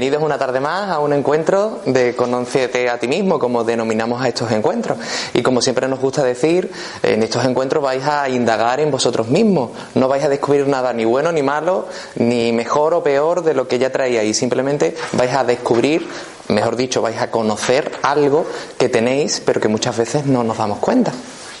[0.00, 4.28] Bienvenidos una tarde más a un encuentro de Conócete a ti mismo, como denominamos a
[4.28, 4.96] estos encuentros.
[5.34, 9.72] Y como siempre nos gusta decir, en estos encuentros vais a indagar en vosotros mismos.
[9.94, 13.68] No vais a descubrir nada ni bueno ni malo, ni mejor o peor de lo
[13.68, 14.38] que ya traíais.
[14.38, 16.08] Simplemente vais a descubrir,
[16.48, 18.46] mejor dicho, vais a conocer algo
[18.78, 21.12] que tenéis, pero que muchas veces no nos damos cuenta.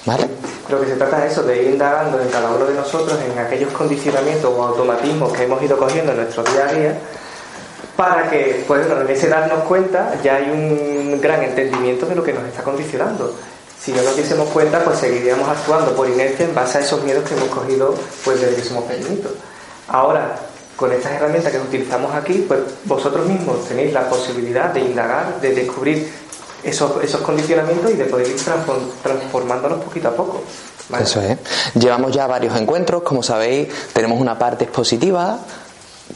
[0.06, 0.28] ¿Vale?
[0.70, 3.38] Lo que se trata es eso, de ir indagando en cada uno de nosotros, en
[3.38, 6.98] aquellos condicionamientos o automatismos que hemos ido cogiendo en nuestro día a día
[8.00, 12.32] para que, pues en ese darnos cuenta ya hay un gran entendimiento de lo que
[12.32, 13.34] nos está condicionando.
[13.78, 17.28] Si no nos diésemos cuenta, pues seguiríamos actuando por inercia en base a esos miedos
[17.28, 19.32] que hemos cogido pues desde que somos pequeñitos.
[19.88, 20.34] Ahora,
[20.76, 25.54] con estas herramientas que utilizamos aquí, pues vosotros mismos tenéis la posibilidad de indagar, de
[25.56, 26.10] descubrir
[26.62, 28.36] esos, esos condicionamientos y de poder ir
[29.02, 30.42] transformándolos poquito a poco.
[30.98, 31.38] Eso es.
[31.74, 35.38] Llevamos ya varios encuentros, como sabéis, tenemos una parte expositiva,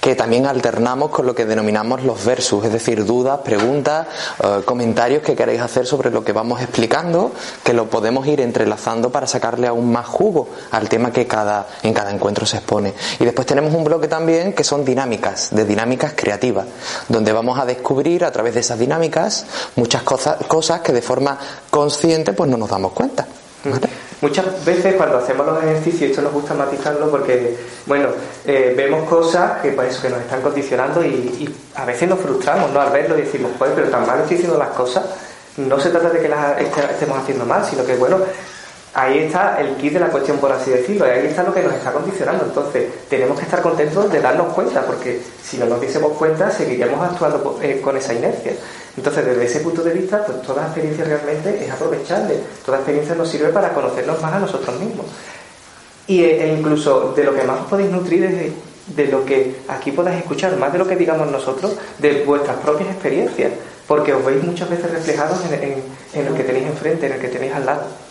[0.05, 4.07] que también alternamos con lo que denominamos los versus, es decir, dudas, preguntas,
[4.39, 9.11] eh, comentarios que queréis hacer sobre lo que vamos explicando, que lo podemos ir entrelazando
[9.11, 12.93] para sacarle aún más jugo al tema que cada, en cada encuentro se expone.
[13.19, 16.67] Y después tenemos un bloque también que son dinámicas, de dinámicas creativas,
[17.09, 21.39] donde vamos a descubrir a través de esas dinámicas muchas cosas, cosas que de forma
[21.71, 23.27] consciente pues no nos damos cuenta.
[24.25, 28.09] Muchas veces cuando hacemos los ejercicios, esto nos gusta matizarlo porque, bueno,
[28.47, 32.81] eh, vemos cosas que, pues, que nos están condicionando y, a veces nos frustramos ¿no?
[32.81, 35.05] al verlo y decimos, pues, pero tan mal estoy haciendo las cosas.
[35.59, 38.17] No se trata de que las estemos haciendo mal, sino que, bueno,
[38.95, 41.63] ahí está el kit de la cuestión, por así decirlo, y ahí está lo que
[41.63, 42.45] nos está condicionando.
[42.45, 47.05] Entonces, tenemos que estar contentos de darnos cuenta, porque si no nos diésemos cuenta, seguiríamos
[47.05, 48.53] actuando eh, con esa inercia.
[48.97, 52.37] Entonces, desde ese punto de vista, pues toda experiencia realmente es aprovechable.
[52.65, 55.07] Toda experiencia nos sirve para conocernos más a nosotros mismos.
[56.07, 58.53] Y, e, e incluso de lo que más os podéis nutrir es
[58.95, 62.91] de, lo que aquí podáis escuchar, más de lo que digamos nosotros, de vuestras propias
[62.91, 63.51] experiencias,
[63.89, 65.83] porque os veis muchas veces reflejados en,
[66.21, 68.04] en el que tenéis enfrente, en el que tenéis al lado.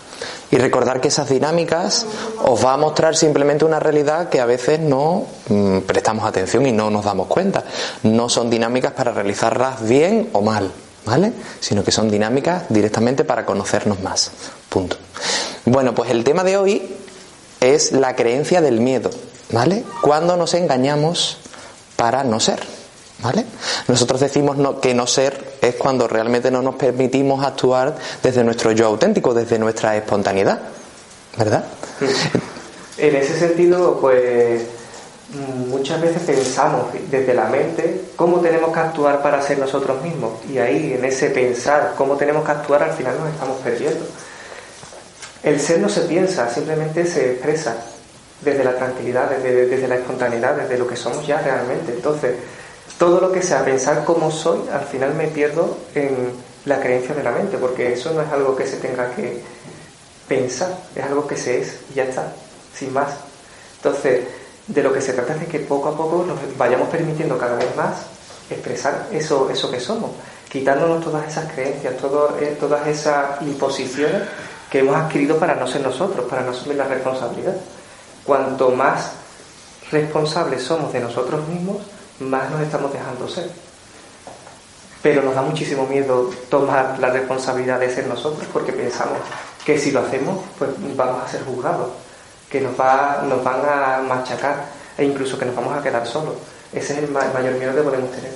[0.53, 2.05] Y recordar que esas dinámicas
[2.43, 6.71] os va a mostrar simplemente una realidad que a veces no mm, prestamos atención y
[6.71, 7.63] no nos damos cuenta.
[8.03, 10.69] No son dinámicas para realizarlas bien o mal,
[11.07, 11.33] ¿vale?
[11.59, 14.29] Sino que son dinámicas directamente para conocernos más.
[14.69, 14.97] Punto.
[15.65, 16.97] Bueno, pues el tema de hoy
[17.59, 19.09] es la creencia del miedo,
[19.51, 19.83] ¿vale?
[20.03, 21.37] Cuando nos engañamos
[21.95, 22.59] para no ser.
[23.87, 28.87] Nosotros decimos que no ser es cuando realmente no nos permitimos actuar desde nuestro yo
[28.87, 30.59] auténtico, desde nuestra espontaneidad,
[31.37, 31.63] ¿verdad?
[32.97, 34.61] En ese sentido, pues
[35.67, 40.59] muchas veces pensamos desde la mente cómo tenemos que actuar para ser nosotros mismos y
[40.59, 44.05] ahí en ese pensar cómo tenemos que actuar al final nos estamos perdiendo.
[45.41, 47.75] El ser no se piensa, simplemente se expresa
[48.41, 51.93] desde la tranquilidad, desde, desde la espontaneidad, desde lo que somos ya realmente.
[51.93, 52.35] Entonces,
[52.97, 56.31] todo lo que sea pensar cómo soy, al final me pierdo en
[56.65, 59.41] la creencia de la mente, porque eso no es algo que se tenga que
[60.27, 62.31] pensar, es algo que se es y ya está,
[62.73, 63.09] sin más.
[63.77, 64.25] Entonces,
[64.67, 67.55] de lo que se trata es de que poco a poco nos vayamos permitiendo cada
[67.55, 68.05] vez más
[68.49, 70.11] expresar eso, eso que somos,
[70.49, 71.95] quitándonos todas esas creencias,
[72.39, 74.21] eh, todas esas imposiciones
[74.69, 77.55] que hemos adquirido para no ser nosotros, para no asumir la responsabilidad.
[78.23, 79.11] Cuanto más
[79.91, 81.77] responsables somos de nosotros mismos,
[82.19, 83.49] más nos estamos dejando ser.
[85.01, 89.17] Pero nos da muchísimo miedo tomar la responsabilidad de ser nosotros porque pensamos
[89.65, 91.89] que si lo hacemos, pues vamos a ser juzgados,
[92.49, 94.65] que nos, va, nos van a machacar
[94.97, 96.35] e incluso que nos vamos a quedar solos.
[96.71, 98.31] Ese es el mayor miedo que podemos tener.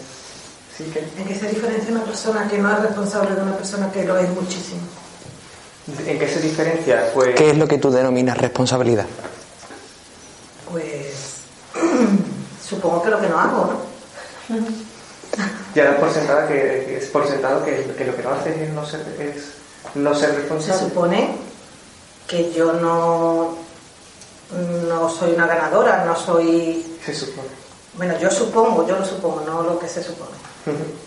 [0.80, 4.18] ¿En qué se diferencia una persona que no es responsable de una persona que lo
[4.18, 4.82] es muchísimo?
[6.06, 7.12] ¿En qué se diferencia?
[7.14, 7.34] Pues...
[7.36, 9.06] ¿Qué es lo que tú denominas responsabilidad?
[10.70, 11.38] Pues
[12.68, 13.74] Supongo que lo que no hago,
[14.50, 14.58] ¿no?
[15.76, 18.84] Ya das por sentada que, es por sentado que, lo que no haces es no
[18.86, 19.52] ser, es
[19.94, 20.80] no ser responsable.
[20.80, 21.36] Se supone
[22.26, 23.56] que yo no,
[24.88, 26.98] no soy una ganadora, no soy.
[27.06, 27.50] Se supone.
[27.94, 30.32] Bueno, yo supongo, yo lo supongo, no lo que se supone.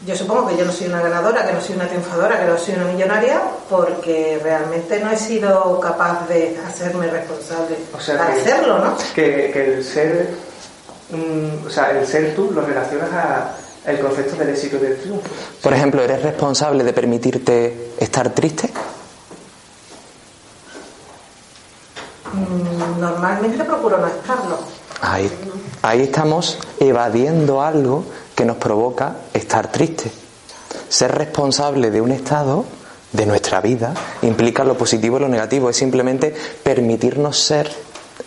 [0.07, 2.57] Yo supongo que yo no soy una ganadora, que no soy una triunfadora, que no
[2.57, 8.35] soy una millonaria, porque realmente no he sido capaz de hacerme responsable o sea, para
[8.35, 8.97] hacerlo, ¿no?
[9.15, 10.31] Que, que el ser
[11.67, 15.29] o sea, el ser tú lo relacionas a el concepto del éxito y del triunfo.
[15.63, 18.71] Por ejemplo, ¿eres responsable de permitirte estar triste?
[22.33, 24.59] Mm, normalmente procuro no estarlo.
[25.01, 25.31] Ahí,
[25.83, 28.05] ahí estamos evadiendo algo
[28.35, 30.11] que nos provoca estar triste.
[30.89, 32.65] Ser responsable de un estado
[33.13, 37.71] de nuestra vida implica lo positivo y lo negativo, es simplemente permitirnos ser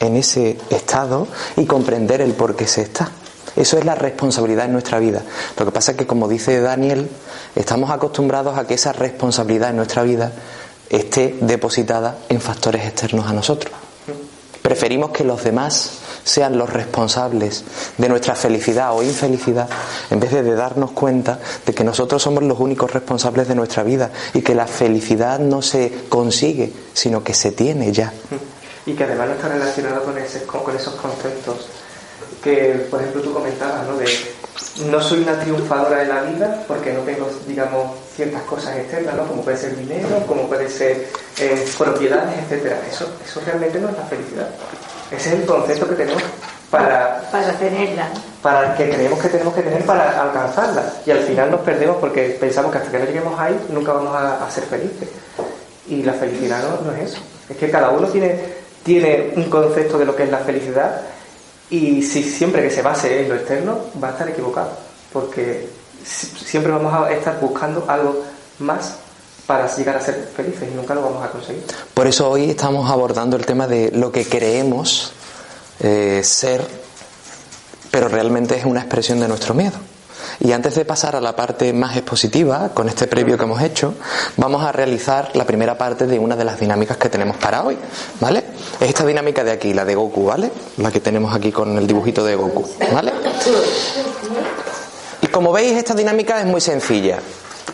[0.04, 3.12] en ese estado y comprender el por qué se está.
[3.56, 5.22] Eso es la responsabilidad en nuestra vida.
[5.58, 7.10] Lo que pasa es que, como dice Daniel,
[7.56, 10.32] estamos acostumbrados a que esa responsabilidad en nuestra vida
[10.90, 13.74] esté depositada en factores externos a nosotros.
[14.62, 15.92] Preferimos que los demás
[16.24, 17.64] sean los responsables
[17.98, 19.68] de nuestra felicidad o infelicidad,
[20.10, 24.10] en vez de darnos cuenta de que nosotros somos los únicos responsables de nuestra vida
[24.34, 28.14] y que la felicidad no se consigue, sino que se tiene ya.
[28.86, 31.68] Y que además no está relacionado con, ese, con esos conceptos
[32.44, 33.96] que, por ejemplo, tú comentabas, ¿no?
[33.98, 34.06] De
[34.90, 39.28] no soy una triunfadora de la vida porque no tengo, digamos, ciertas cosas externas, ¿no?
[39.28, 41.08] Como puede ser dinero, como puede ser
[41.40, 42.80] eh, propiedades, etcétera.
[42.90, 44.50] Eso, eso realmente no es la felicidad.
[45.12, 46.24] Ese es el concepto que tenemos
[46.70, 48.10] para, para tenerla.
[48.42, 50.84] Para que creemos que tenemos que tener para alcanzarla.
[51.06, 54.16] Y al final nos perdemos porque pensamos que hasta que no lleguemos ahí nunca vamos
[54.16, 55.10] a, ser felices.
[55.88, 57.22] Y la felicidad no, no, es eso.
[57.48, 58.40] Es que cada uno tiene,
[58.84, 61.02] tiene un concepto de lo que es la felicidad
[61.70, 64.72] y si siempre que se base en lo externo va a estar equivocado.
[65.12, 65.68] Porque
[66.04, 68.24] siempre vamos a estar buscando algo
[68.60, 68.96] más
[69.48, 71.64] para llegar a ser felices y nunca lo vamos a conseguir.
[71.94, 75.14] Por eso hoy estamos abordando el tema de lo que creemos
[75.80, 76.66] eh, ser,
[77.92, 79.78] pero realmente es una expresión de nuestro miedo.
[80.40, 83.94] Y antes de pasar a la parte más expositiva, con este previo que hemos hecho,
[84.38, 87.78] vamos a realizar la primera parte de una de las dinámicas que tenemos para hoy,
[88.20, 88.44] ¿vale?
[88.80, 90.52] Es esta dinámica de aquí, la de Goku, ¿vale?
[90.78, 93.14] La que tenemos aquí con el dibujito de Goku, ¿vale?
[95.22, 97.20] Y como veis, esta dinámica es muy sencilla.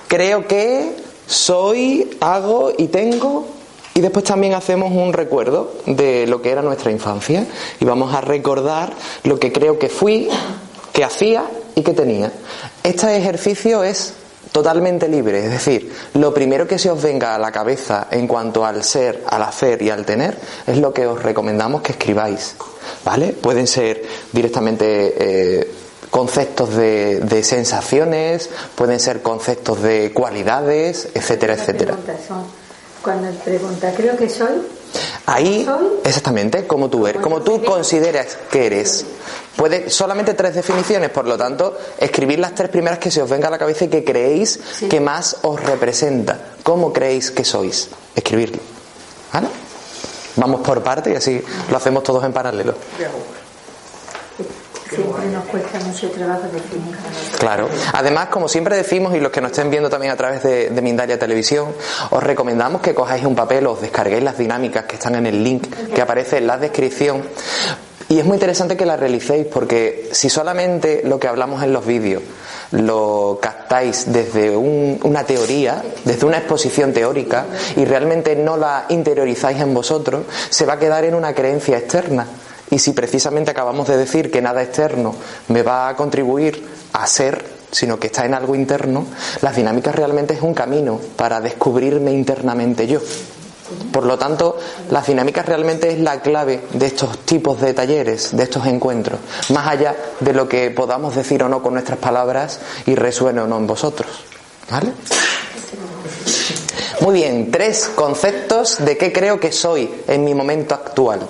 [0.08, 0.96] Creo que
[1.28, 3.48] soy, hago y tengo.
[3.96, 7.46] Y después también hacemos un recuerdo de lo que era nuestra infancia.
[7.80, 8.94] Y vamos a recordar
[9.24, 10.30] lo que creo que fui,
[10.94, 11.44] que hacía
[11.76, 12.32] y que tenía.
[12.84, 14.14] Este ejercicio es
[14.52, 18.66] totalmente libre, es decir, lo primero que se os venga a la cabeza en cuanto
[18.66, 22.56] al ser, al hacer y al tener es lo que os recomendamos que escribáis,
[23.06, 23.34] ¿vale?
[23.34, 25.72] Pueden ser directamente eh,
[26.10, 31.96] conceptos de, de, sensaciones, pueden ser conceptos de cualidades, etcétera, etcétera.
[33.04, 34.79] Cuando pregunta, creo que soy.
[35.32, 35.70] Ahí,
[36.04, 39.06] exactamente, como tú eres, como tú consideras que eres.
[39.56, 43.48] Puede solamente tres definiciones, por lo tanto, escribir las tres primeras que se os venga
[43.48, 44.60] a la cabeza y que creéis
[44.90, 46.40] que más os representa.
[46.64, 47.90] ¿Cómo creéis que sois?
[48.16, 48.58] Escribirlo.
[49.32, 49.48] ¿Vale?
[50.36, 51.40] Vamos por parte y así
[51.70, 52.74] lo hacemos todos en paralelo.
[54.90, 56.96] Siempre nos cuesta mucho trabajo definir.
[57.38, 57.70] Claro.
[57.94, 60.82] Además, como siempre decimos, y los que nos estén viendo también a través de, de
[60.82, 61.68] Mindalia Televisión,
[62.10, 65.68] os recomendamos que cojáis un papel, os descarguéis las dinámicas que están en el link
[65.94, 67.24] que aparece en la descripción.
[68.10, 71.86] Y es muy interesante que la realicéis porque si solamente lo que hablamos en los
[71.86, 72.24] vídeos
[72.72, 77.46] lo captáis desde una teoría, desde una exposición teórica
[77.76, 82.26] y realmente no la interiorizáis en vosotros, se va a quedar en una creencia externa.
[82.72, 85.16] Y si precisamente acabamos de decir que nada externo
[85.48, 89.06] me va a contribuir a ser, sino que está en algo interno,
[89.42, 93.00] las dinámicas realmente es un camino para descubrirme internamente yo.
[93.92, 94.58] Por lo tanto,
[94.90, 99.68] las dinámicas realmente es la clave de estos tipos de talleres, de estos encuentros, más
[99.68, 103.58] allá de lo que podamos decir o no con nuestras palabras y resuene o no
[103.58, 104.10] en vosotros.
[104.72, 104.92] ¿Vale?
[107.02, 111.22] Muy bien, tres conceptos de qué creo que soy en mi momento actual.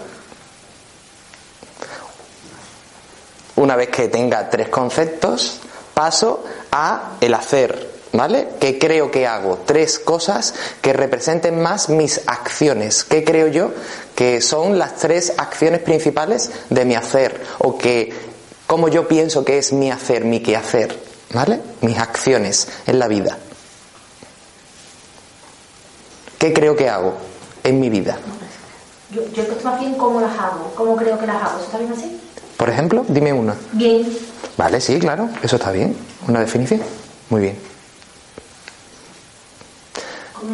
[3.60, 5.60] Una vez que tenga tres conceptos,
[5.94, 8.51] paso a el hacer, ¿vale?
[8.58, 9.60] ¿Qué creo que hago?
[9.66, 13.04] Tres cosas que representen más mis acciones.
[13.04, 13.72] ¿Qué creo yo
[14.16, 17.42] que son las tres acciones principales de mi hacer?
[17.58, 18.13] O que,
[18.66, 20.98] cómo yo pienso que es mi hacer, mi quehacer,
[21.34, 21.60] ¿vale?
[21.82, 23.38] Mis acciones en la vida.
[26.38, 27.13] ¿Qué creo que hago
[27.62, 28.18] en mi vida?
[29.12, 31.60] Yo, yo más bien cómo las hago, cómo creo que las hago.
[31.60, 32.22] está bien así?
[32.60, 33.56] Por ejemplo, dime una.
[33.72, 34.06] Bien.
[34.58, 35.96] Vale, sí, claro, eso está bien.
[36.28, 36.82] Una definición.
[37.30, 37.58] Muy bien.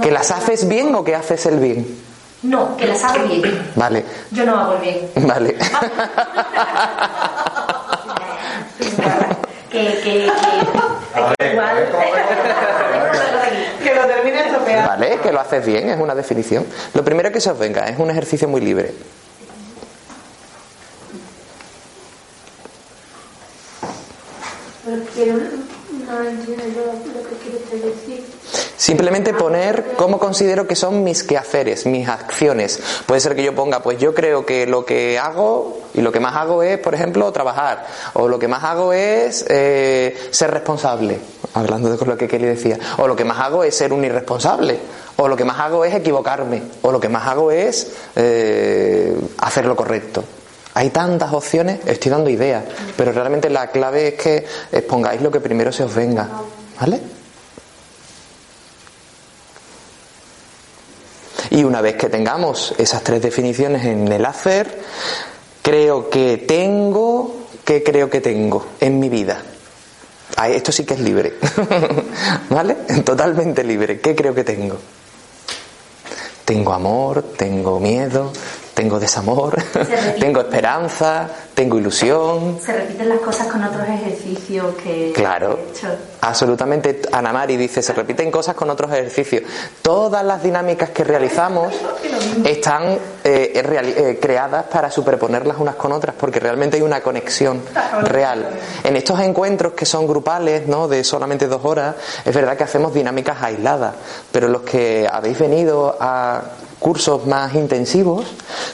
[0.03, 1.97] ¿Que las haces bien o que haces el bien?
[2.43, 3.71] No, que las hago bien.
[3.75, 4.05] Vale.
[4.29, 5.09] Yo no hago el bien.
[5.27, 5.55] Vale.
[9.71, 10.29] que, que, que,
[11.51, 11.89] igual.
[13.83, 14.89] que lo termine estropeado.
[14.89, 16.67] Vale, que lo haces bien, es una definición.
[16.93, 18.93] Lo primero que se os venga, es un ejercicio muy libre.
[28.77, 32.79] Simplemente poner cómo considero que son mis quehaceres, mis acciones.
[33.05, 36.19] Puede ser que yo ponga, pues yo creo que lo que hago y lo que
[36.19, 37.87] más hago es, por ejemplo, trabajar.
[38.13, 41.19] O lo que más hago es eh, ser responsable,
[41.53, 42.77] hablando de lo que Kelly decía.
[42.97, 44.77] O lo que más hago es ser un irresponsable.
[45.17, 46.61] O lo que más hago es equivocarme.
[46.81, 50.23] O lo que más hago es eh, hacer lo correcto.
[50.75, 52.65] Hay tantas opciones, estoy dando ideas,
[52.97, 56.29] pero realmente la clave es que expongáis lo que primero se os venga.
[56.79, 56.99] ¿Vale?
[61.51, 64.81] Y una vez que tengamos esas tres definiciones en el hacer,
[65.61, 69.41] creo que tengo, ¿qué creo que tengo en mi vida?
[70.49, 71.35] esto sí que es libre.
[72.49, 72.75] ¿Vale?
[73.05, 74.01] Totalmente libre.
[74.01, 74.77] ¿Qué creo que tengo?
[76.43, 78.33] Tengo amor, tengo miedo,
[78.75, 79.55] tengo desamor,
[80.19, 82.59] tengo esperanza, tengo ilusión.
[82.61, 85.87] Se repiten las cosas con otros ejercicios que claro, he hecho.
[86.21, 87.01] Absolutamente.
[87.11, 89.43] Ana Mari dice, se repiten cosas con otros ejercicios.
[89.81, 91.73] Todas las dinámicas que realizamos
[92.45, 97.61] están eh, eh, creadas para superponerlas unas con otras, porque realmente hay una conexión
[98.01, 98.45] real.
[98.83, 100.89] En estos encuentros que son grupales, ¿no?
[100.89, 103.95] de solamente dos horas, es verdad que hacemos dinámicas aisladas,
[104.33, 106.41] pero los que habéis venido a
[106.85, 108.27] cursos más intensivos,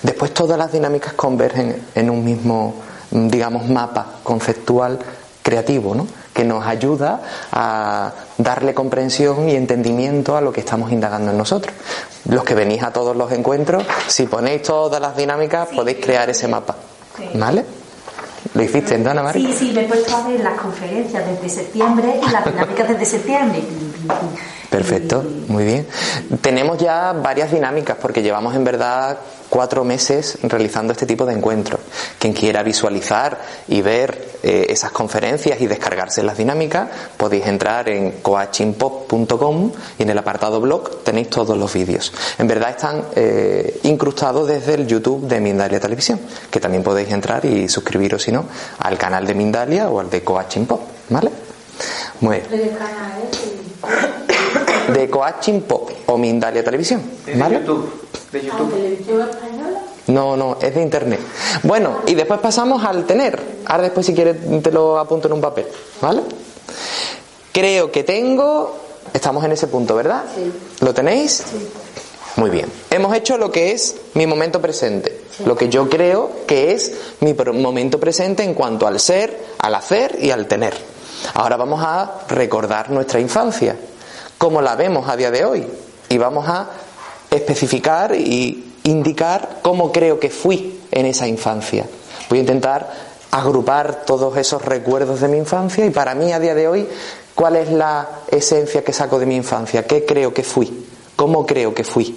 [0.04, 2.74] después todas las dinámicas convergen en un mismo,
[3.10, 5.00] digamos, mapa conceptual
[5.42, 6.06] creativo, ¿no?
[6.34, 7.22] que nos ayuda
[7.54, 11.74] a darle comprensión y entendimiento a lo que estamos indagando en nosotros.
[12.28, 16.50] Los que venís a todos los encuentros, si ponéis todas las dinámicas, podéis crear ese
[16.50, 16.76] mapa.
[17.36, 17.64] ¿Vale?
[18.54, 19.48] ¿Lo hiciste, Ana María?
[19.48, 23.06] Sí, sí, me he puesto a ver las conferencias desde septiembre y las dinámicas desde
[23.06, 23.64] septiembre.
[24.72, 25.86] Perfecto, muy bien.
[26.40, 29.18] Tenemos ya varias dinámicas porque llevamos en verdad
[29.50, 31.82] cuatro meses realizando este tipo de encuentros.
[32.18, 33.38] Quien quiera visualizar
[33.68, 36.88] y ver eh, esas conferencias y descargarse las dinámicas,
[37.18, 42.14] podéis entrar en coachingpop.com y en el apartado blog tenéis todos los vídeos.
[42.38, 46.18] En verdad están eh, incrustados desde el YouTube de Mindalia Televisión,
[46.50, 48.46] que también podéis entrar y suscribiros, si no,
[48.80, 51.30] al canal de Mindalia o al de Coaching Pop, ¿vale?
[52.22, 52.72] Muy bien
[54.94, 57.02] de Coaching Pop o Mindalia Televisión.
[57.36, 57.60] ¿Vale?
[57.60, 57.92] De YouTube.
[58.32, 58.74] ¿De YouTube?
[58.74, 59.80] televisión española?
[60.08, 61.20] No, no, es de internet.
[61.64, 63.40] Bueno, y después pasamos al tener.
[63.66, 65.68] Ahora después si quieres te lo apunto en un papel,
[66.02, 66.22] ¿vale?
[67.52, 68.78] Creo que tengo,
[69.14, 70.24] estamos en ese punto, ¿verdad?
[70.34, 70.52] Sí.
[70.84, 71.44] ¿Lo tenéis?
[71.50, 71.68] Sí.
[72.38, 72.72] Muy bien.
[72.90, 77.34] Hemos hecho lo que es mi momento presente, lo que yo creo que es mi
[77.34, 80.74] momento presente en cuanto al ser, al hacer y al tener.
[81.34, 83.76] Ahora vamos a recordar nuestra infancia,
[84.38, 85.68] como la vemos a día de hoy.
[86.10, 86.68] Y vamos a
[87.30, 91.86] especificar y indicar cómo creo que fui en esa infancia.
[92.30, 92.92] Voy a intentar
[93.32, 96.88] agrupar todos esos recuerdos de mi infancia y para mí a día de hoy,
[97.34, 99.88] ¿cuál es la esencia que saco de mi infancia?
[99.88, 100.86] ¿Qué creo que fui?
[101.16, 102.16] ¿Cómo creo que fui?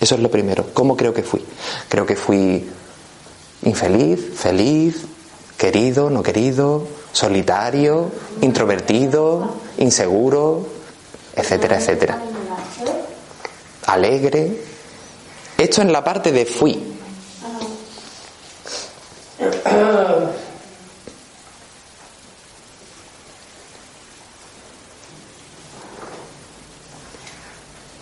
[0.00, 0.66] Eso es lo primero.
[0.72, 1.44] ¿Cómo creo que fui?
[1.88, 2.66] Creo que fui
[3.62, 5.04] infeliz, feliz,
[5.56, 10.66] querido, no querido, solitario, introvertido, inseguro,
[11.36, 12.18] etcétera, etcétera.
[13.86, 14.60] Alegre.
[15.56, 16.82] Esto en la parte de fui.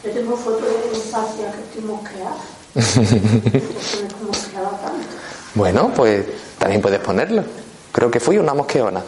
[0.02, 2.36] Yo tengo fotos de infancia que estoy mosqueada.
[5.54, 6.24] bueno, pues
[6.58, 7.44] también puedes ponerlo.
[7.92, 9.02] Creo que fui una mosqueona.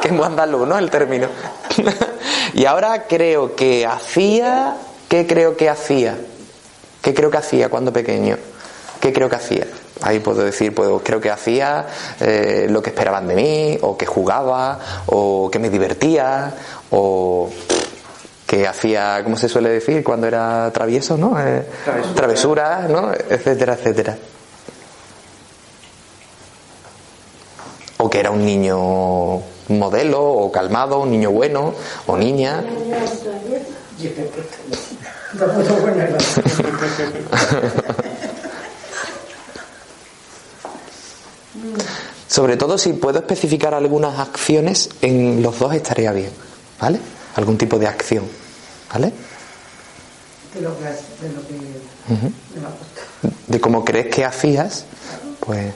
[0.00, 0.78] que es muy andaluz, ¿no?
[0.78, 1.28] El término.
[2.54, 4.76] y ahora creo que hacía.
[5.08, 6.16] ¿Qué creo que hacía?
[7.02, 8.36] ¿Qué creo que hacía cuando pequeño?
[9.00, 9.66] ¿Qué creo que hacía?
[10.02, 11.86] Ahí puedo decir, pues creo que hacía
[12.20, 16.54] eh, lo que esperaban de mí, o que jugaba, o que me divertía,
[16.90, 17.50] o
[18.46, 20.02] que hacía, ¿cómo se suele decir?
[20.02, 21.38] Cuando era travieso, ¿no?
[21.38, 21.66] Eh,
[22.14, 23.12] travesuras, ¿no?
[23.12, 24.16] Etcétera, etcétera.
[28.02, 31.74] O que era un niño modelo, o calmado, un niño bueno,
[32.06, 32.64] o niña.
[42.26, 46.30] Sobre todo si puedo especificar algunas acciones en los dos estaría bien,
[46.80, 46.98] ¿vale?
[47.36, 48.24] Algún tipo de acción,
[48.92, 49.12] ¿vale?
[50.54, 51.54] De lo que, de, lo que
[53.46, 54.86] de cómo crees que hacías,
[55.40, 55.74] pues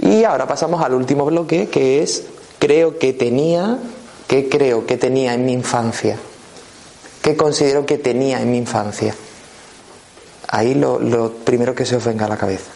[0.00, 2.24] y ahora pasamos al último bloque, que es
[2.58, 3.78] creo que tenía,
[4.26, 6.18] ¿qué creo que tenía en mi infancia?
[7.22, 9.14] ¿Qué considero que tenía en mi infancia?
[10.48, 12.70] Ahí lo, lo primero que se os venga a la cabeza.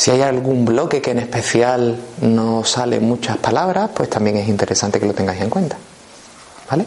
[0.00, 4.98] Si hay algún bloque que en especial no sale muchas palabras, pues también es interesante
[4.98, 5.76] que lo tengáis en cuenta.
[6.70, 6.86] ¿Vale?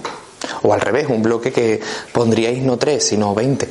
[0.64, 1.80] O al revés, un bloque que
[2.12, 3.70] pondríais no tres, sino veinte.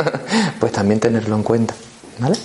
[0.58, 1.74] pues también tenerlo en cuenta.
[2.18, 2.38] ¿Vale?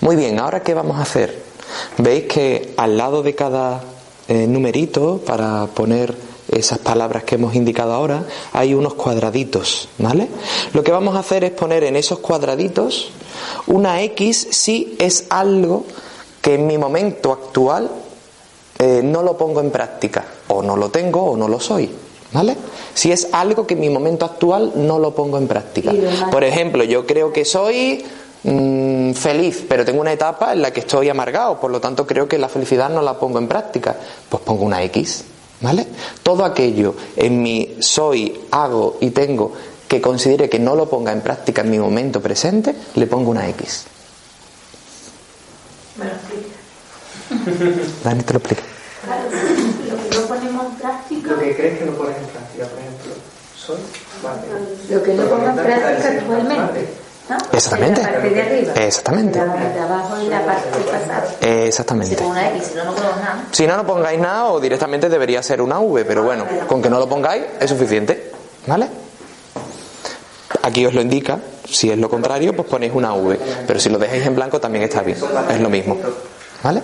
[0.00, 1.42] Muy bien, ahora qué vamos a hacer?
[1.98, 3.82] Veis que al lado de cada
[4.26, 6.16] eh, numerito, para poner
[6.52, 10.28] esas palabras que hemos indicado ahora, hay unos cuadraditos, ¿vale?
[10.72, 13.10] Lo que vamos a hacer es poner en esos cuadraditos
[13.66, 15.84] una X si es algo
[16.40, 17.90] que en mi momento actual
[18.78, 21.90] eh, no lo pongo en práctica, o no lo tengo o no lo soy,
[22.32, 22.56] ¿vale?
[22.94, 25.92] Si es algo que en mi momento actual no lo pongo en práctica.
[26.30, 28.04] Por ejemplo, yo creo que soy
[28.42, 32.28] mm, feliz, pero tengo una etapa en la que estoy amargado, por lo tanto creo
[32.28, 33.96] que la felicidad no la pongo en práctica,
[34.28, 35.24] pues pongo una X.
[35.62, 35.86] ¿Vale?
[36.22, 39.52] Todo aquello en mi soy, hago y tengo
[39.86, 43.48] que considere que no lo ponga en práctica en mi momento presente, le pongo una
[43.50, 43.84] X.
[45.96, 46.12] Me lo
[48.04, 48.62] Dani te lo explica.
[49.04, 51.30] Claro, lo que no ponemos en práctica.
[51.30, 53.12] Lo que crees que no pones en práctica, por ejemplo,
[53.56, 53.80] soy.
[54.22, 54.42] Vale.
[54.90, 57.01] Lo que no pongo en práctica actualmente.
[57.28, 57.36] ¿No?
[57.52, 58.02] Exactamente.
[58.02, 58.72] La parte de arriba.
[58.74, 59.38] Exactamente.
[59.38, 61.66] La parte de abajo y la parte.
[61.66, 62.14] Exactamente.
[62.14, 63.44] Si pongo una X, si no, no nada.
[63.50, 66.90] Si no, no pongáis nada o directamente debería ser una V, pero bueno, con que
[66.90, 68.32] no lo pongáis es suficiente.
[68.66, 68.88] ¿Vale?
[70.62, 73.98] Aquí os lo indica, si es lo contrario, pues ponéis una V, pero si lo
[73.98, 75.18] dejáis en blanco también está bien,
[75.50, 75.98] es lo mismo.
[76.62, 76.82] ¿Vale?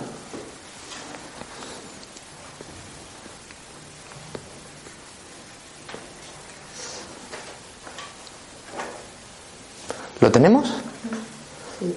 [10.29, 10.69] ¿Lo tenemos?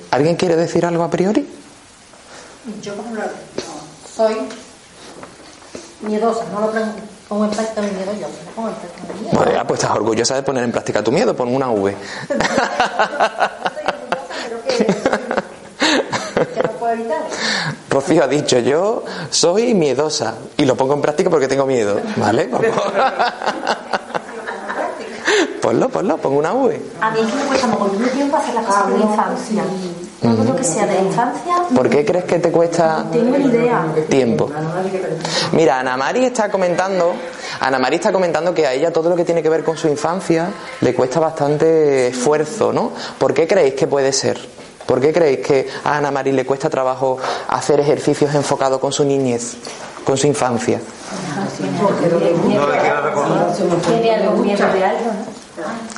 [0.10, 1.46] ¿Alguien quiere decir algo a priori?
[2.82, 3.24] Yo, por ejemplo,
[4.16, 4.38] soy
[6.00, 6.72] miedosa, no lo
[7.28, 9.38] pongo en práctica mi miedo yo, no pongo en práctica mi miedo.
[9.38, 11.94] Pues, ya, pues estás orgullosa de poner en práctica tu miedo, pon una V.
[17.90, 22.50] Rocío ha dicho, yo soy miedosa y lo pongo en práctica porque tengo miedo, ¿vale?
[25.62, 26.82] Ponlo, ponlo, pongo una V.
[27.02, 29.64] A mí es que me cuesta de tiempo hacer las cosas de la infancia.
[30.22, 33.38] Todo lo que sea de la infancia, ¿Por qué crees que te cuesta no tengo
[33.40, 33.86] idea.
[34.08, 34.52] tiempo?
[35.54, 37.14] Mira, Ana Mari está comentando,
[37.60, 39.88] Ana Mari está comentando que a ella todo lo que tiene que ver con su
[39.88, 40.50] infancia
[40.82, 42.92] le cuesta bastante esfuerzo, ¿no?
[43.18, 44.40] ¿Por qué creéis que puede ser?
[44.92, 49.06] ¿Por qué creéis que a Ana Mari le cuesta trabajo hacer ejercicios enfocados con su
[49.06, 49.54] niñez,
[50.04, 50.82] con su infancia?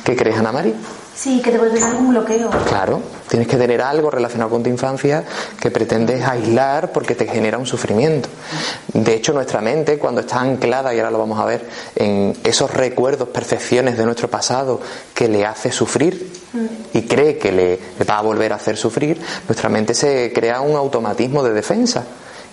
[0.04, 0.72] ¿Qué crees, Ana Mari?
[1.12, 2.50] Sí, que te vuelve algún bloqueo.
[2.68, 5.24] Claro, tienes que tener algo relacionado con tu infancia
[5.60, 8.28] que pretendes aislar porque te genera un sufrimiento.
[8.92, 12.72] De hecho, nuestra mente, cuando está anclada, y ahora lo vamos a ver, en esos
[12.72, 14.80] recuerdos, percepciones de nuestro pasado
[15.12, 16.30] que le hace sufrir
[16.94, 17.78] y cree que le
[18.08, 22.04] va a volver a hacer sufrir, nuestra mente se crea un automatismo de defensa.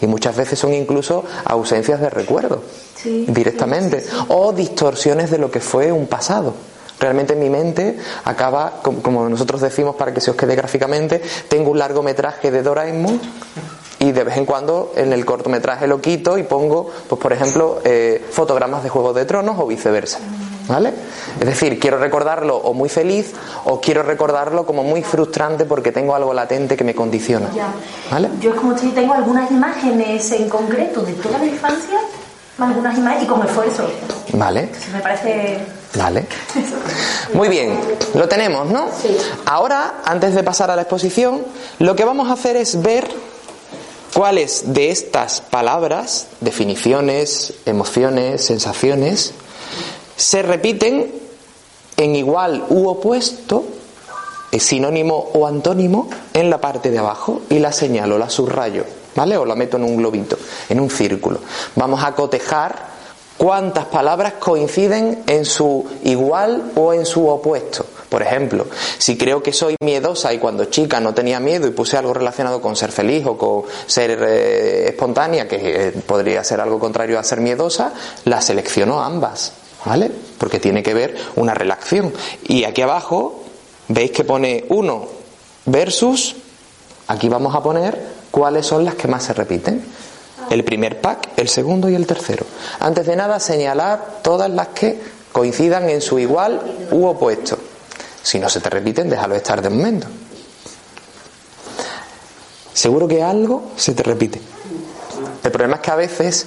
[0.02, 2.64] Y muchas veces son incluso ausencias de recuerdo
[2.96, 3.26] Sí.
[3.30, 6.54] directamente o distorsiones de lo que fue un pasado.
[7.00, 11.72] Realmente mi mente acaba, com- como nosotros decimos para que se os quede gráficamente, tengo
[11.72, 13.20] un largometraje de Doraemon
[14.00, 17.80] y de vez en cuando en el cortometraje lo quito y pongo, pues por ejemplo,
[17.84, 20.20] eh, fotogramas de Juego de Tronos o viceversa.
[20.72, 20.94] ¿Vale?
[21.38, 23.34] Es decir, quiero recordarlo o muy feliz
[23.66, 27.50] o quiero recordarlo como muy frustrante porque tengo algo latente que me condiciona.
[28.10, 28.30] ¿Vale?
[28.40, 32.00] Yo es como si tengo algunas imágenes en concreto de toda la infancia,
[32.58, 33.86] algunas imágenes y con esfuerzo.
[34.34, 34.62] ¿Vale?
[34.62, 35.60] Entonces me parece
[35.96, 36.26] Vale.
[37.34, 37.78] Muy bien,
[38.14, 38.88] lo tenemos, ¿no?
[39.46, 41.44] Ahora, antes de pasar a la exposición,
[41.80, 43.10] lo que vamos a hacer es ver
[44.14, 49.34] cuáles de estas palabras, definiciones, emociones, sensaciones,
[50.22, 51.12] se repiten
[51.98, 53.66] en igual u opuesto,
[54.52, 59.36] es sinónimo o antónimo, en la parte de abajo y la señalo, la subrayo, ¿vale?
[59.38, 60.38] O la meto en un globito,
[60.70, 61.40] en un círculo.
[61.76, 62.92] Vamos a cotejar
[63.36, 67.88] cuántas palabras coinciden en su igual o en su opuesto.
[68.08, 68.68] Por ejemplo,
[69.00, 72.62] si creo que soy miedosa y cuando chica no tenía miedo y puse algo relacionado
[72.62, 77.24] con ser feliz o con ser eh, espontánea, que eh, podría ser algo contrario a
[77.24, 77.92] ser miedosa,
[78.26, 79.54] la selecciono ambas,
[79.86, 80.12] ¿vale?
[80.38, 82.14] Porque tiene que ver una relación.
[82.48, 83.44] Y aquí abajo
[83.88, 85.08] veis que pone uno
[85.66, 86.36] versus,
[87.08, 88.00] aquí vamos a poner
[88.32, 89.84] cuáles son las que más se repiten.
[90.50, 92.46] El primer pack, el segundo y el tercero.
[92.80, 95.00] Antes de nada, señalar todas las que
[95.32, 97.58] coincidan en su igual u opuesto.
[98.22, 100.08] Si no se te repiten, déjalo estar de momento.
[102.74, 104.51] Seguro que algo se te repite.
[105.44, 106.46] El problema es que a veces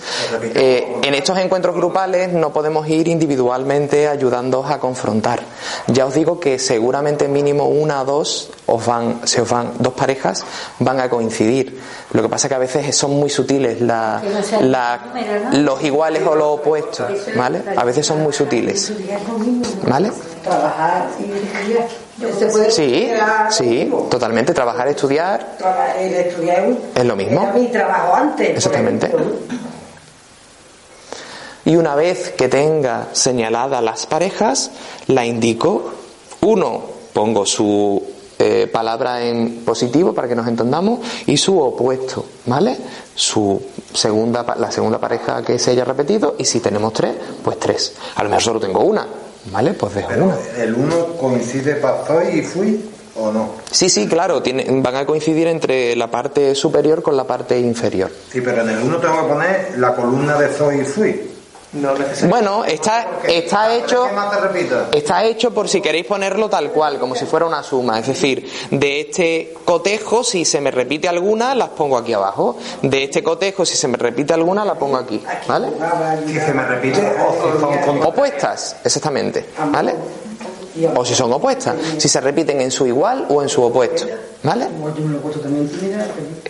[0.55, 5.41] eh, en estos encuentros grupales no podemos ir individualmente ayudándoos a confrontar.
[5.89, 9.95] Ya os digo que seguramente mínimo una o dos os van, se os van, dos
[9.95, 10.45] parejas
[10.79, 11.79] van a coincidir.
[12.13, 14.23] Lo que pasa es que a veces son muy sutiles la,
[14.63, 15.01] la-
[15.53, 17.07] los iguales o los opuestos,
[17.37, 17.63] ¿vale?
[17.77, 18.93] A veces son muy sutiles,
[19.89, 20.11] ¿vale?
[20.43, 22.04] Trabajar y.
[22.19, 23.11] Se puede Sí,
[23.51, 24.53] sí, totalmente.
[24.53, 25.57] Trabajar, estudiar,
[25.99, 27.43] El estudiar es lo mismo.
[27.43, 28.51] Era mi trabajo antes.
[28.51, 29.11] Exactamente.
[31.65, 34.71] Y una vez que tenga señaladas las parejas,
[35.09, 35.93] la indico.
[36.43, 38.03] Uno, pongo su
[38.39, 42.77] eh, palabra en positivo para que nos entendamos y su opuesto, ¿vale?
[43.15, 47.95] Su segunda, la segunda pareja que se haya repetido y si tenemos tres, pues tres.
[48.17, 49.07] A lo mejor solo tengo una,
[49.47, 49.75] ¿vale?
[49.75, 53.51] Pues dejo Pero el uno coincide para soy y fui o no.
[53.71, 58.11] Sí, sí, claro, tiene- van a coincidir entre la parte superior con la parte inferior.
[58.33, 61.31] Sí, pero en el uno tengo que poner la columna de soy y fui.
[61.75, 61.93] No.
[62.29, 64.07] Bueno, está, está hecho...
[64.93, 67.99] Está hecho por si queréis ponerlo tal cual, como si fuera una suma.
[67.99, 72.57] Es decir, de este cotejo, si se me repite alguna, las pongo aquí abajo.
[72.83, 75.23] De este cotejo, si se me repite alguna, la pongo aquí.
[75.49, 75.69] ¿Vale?
[76.27, 79.47] Si se me repite o son Opuestas, exactamente.
[79.71, 79.95] ¿Vale?
[80.97, 81.77] O si son opuestas.
[81.99, 84.07] Si se repiten en su igual o en su opuesto.
[84.43, 84.69] ¿Vale?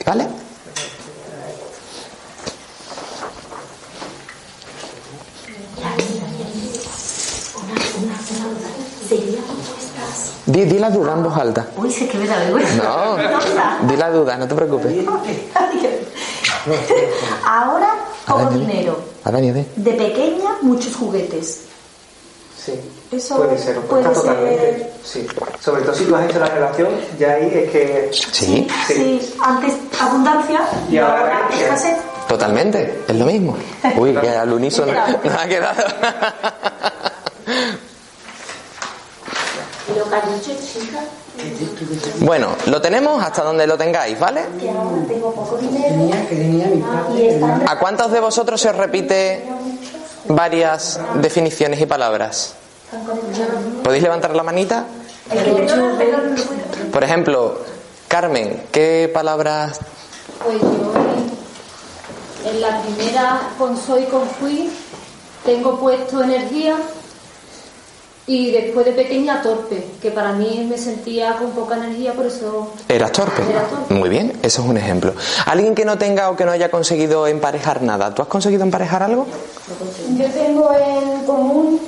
[0.06, 0.26] ¿Vale?
[9.08, 9.40] Sería
[10.46, 11.66] Di, di la duda en voz alta.
[11.76, 12.82] Uy, sé que me da vergüenza.
[12.84, 13.16] No,
[13.88, 14.92] di la duda, no te preocupes.
[17.46, 17.94] Ahora,
[18.26, 18.98] poco dinero.
[19.76, 21.60] De pequeña, muchos juguetes.
[22.64, 22.72] Sí.
[23.12, 24.90] Eso puede ser, puede ser- totalmente.
[25.04, 25.26] Sí.
[25.60, 28.10] Sobre todo si tú has hecho la relación, ya ahí es que.
[28.32, 31.96] Sí, Sí, antes abundancia y, Y ahora escasez.
[32.26, 33.02] totalmente.
[33.06, 33.56] Es lo mismo.
[33.96, 34.92] Uy, que al unísono
[35.24, 35.82] nos ha quedado.
[42.20, 44.42] Bueno, lo tenemos hasta donde lo tengáis, ¿vale?
[47.66, 49.44] ¿A cuántos de vosotros se os repite
[50.28, 52.54] varias definiciones y palabras?
[53.82, 54.84] ¿Podéis levantar la manita?
[56.92, 57.58] Por ejemplo,
[58.08, 59.80] Carmen, ¿qué palabras?
[60.44, 60.92] Pues yo
[62.44, 64.70] en la primera con soy con fui
[65.44, 66.76] tengo puesto energía
[68.26, 72.72] y después de pequeña torpe, que para mí me sentía con poca energía, por eso
[72.88, 73.42] Eras torpe.
[73.48, 73.92] Era torpe.
[73.94, 75.12] Muy bien, eso es un ejemplo.
[75.46, 79.02] Alguien que no tenga o que no haya conseguido emparejar nada, ¿tú has conseguido emparejar
[79.02, 79.26] algo?
[80.16, 81.80] yo tengo en común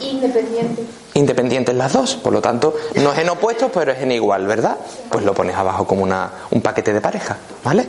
[0.00, 0.82] independiente.
[1.14, 4.76] Independientes las dos, por lo tanto, no es en opuestos, pero es en igual, ¿verdad?
[5.10, 7.86] Pues lo pones abajo como una, un paquete de pareja, ¿vale?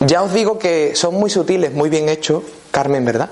[0.00, 3.30] Ya os digo que son muy sutiles, muy bien hechos, Carmen, ¿verdad?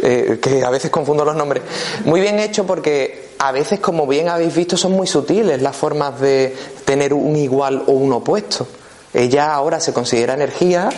[0.00, 1.62] Eh, que a veces confundo los nombres.
[2.04, 6.20] Muy bien hecho porque a veces, como bien habéis visto, son muy sutiles las formas
[6.20, 6.54] de
[6.84, 8.66] tener un igual o un opuesto.
[9.12, 10.88] Ella ahora se considera energía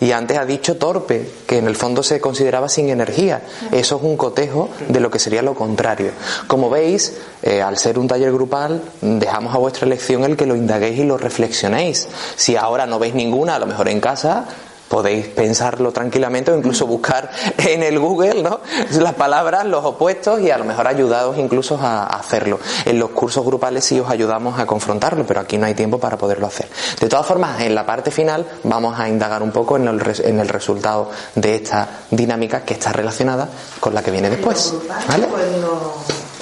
[0.00, 3.42] y antes ha dicho torpe, que en el fondo se consideraba sin energía.
[3.72, 6.12] Eso es un cotejo de lo que sería lo contrario.
[6.46, 10.56] Como veis, eh, al ser un taller grupal, dejamos a vuestra elección el que lo
[10.56, 12.08] indaguéis y lo reflexionéis.
[12.36, 14.46] Si ahora no veis ninguna, a lo mejor en casa,
[14.88, 18.60] podéis pensarlo tranquilamente o incluso buscar en el Google ¿no?
[19.00, 22.58] las palabras, los opuestos y a lo mejor ayudados incluso a, hacerlo.
[22.84, 26.16] En los cursos grupales sí os ayudamos a confrontarlo, pero aquí no hay tiempo para
[26.16, 26.68] poderlo hacer.
[27.00, 30.20] De todas formas, en la parte final vamos a indagar un poco en el, res-
[30.20, 33.48] en el resultado de esta dinámica que está relacionada
[33.80, 34.72] con la que viene después.
[35.08, 35.26] ¿Vale?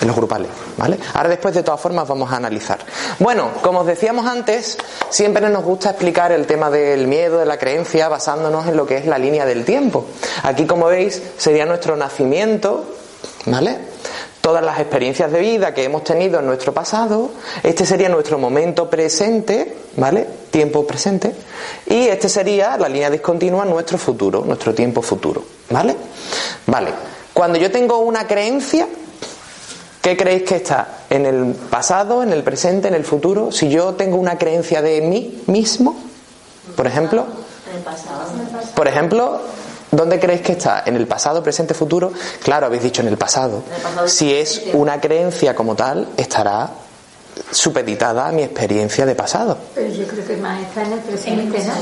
[0.04, 0.98] Los grupales, ¿vale?
[1.14, 2.78] Ahora después de todas formas vamos a analizar.
[3.18, 4.76] Bueno, como os decíamos antes,
[5.08, 8.98] siempre nos gusta explicar el tema del miedo, de la creencia, basándonos en lo que
[8.98, 10.04] es la línea del tiempo.
[10.42, 12.84] Aquí, como veis, sería nuestro nacimiento,
[13.46, 13.78] ¿vale?
[14.42, 17.30] Todas las experiencias de vida que hemos tenido en nuestro pasado,
[17.62, 20.28] este sería nuestro momento presente, ¿vale?
[20.50, 21.34] Tiempo presente.
[21.86, 25.96] Y este sería la línea discontinua, nuestro futuro, nuestro tiempo futuro, ¿vale?
[26.66, 26.90] Vale.
[27.32, 28.86] Cuando yo tengo una creencia,
[30.04, 30.98] ¿Qué creéis que está?
[31.08, 33.50] ¿En el pasado, en el presente, en el futuro?
[33.50, 35.96] Si yo tengo una creencia de mí mismo,
[36.76, 37.24] por ejemplo,
[38.74, 39.40] por ejemplo,
[39.90, 40.82] ¿dónde creéis que está?
[40.84, 42.12] ¿En el pasado, presente, futuro?
[42.42, 43.62] Claro, habéis dicho en el pasado.
[44.04, 46.68] Si es una creencia como tal, estará
[47.50, 49.58] supeditada a mi experiencia de pasado.
[49.74, 51.74] Pero yo creo que más está en el presente, ¿no?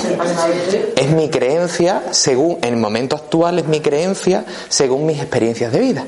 [0.97, 5.81] Es mi creencia, según, en el momento actual es mi creencia según mis experiencias de
[5.81, 6.07] vida.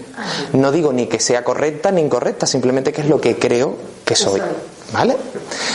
[0.52, 4.14] No digo ni que sea correcta ni incorrecta, simplemente que es lo que creo que
[4.14, 4.40] soy.
[4.92, 5.16] ¿Vale?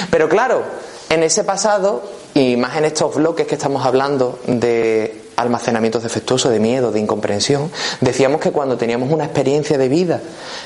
[0.10, 0.63] Pero claro,
[1.10, 2.03] en ese pasado,
[2.34, 7.71] y más en estos bloques que estamos hablando de almacenamientos defectuosos de miedo, de incomprensión,
[8.01, 10.21] decíamos que cuando teníamos una experiencia de vida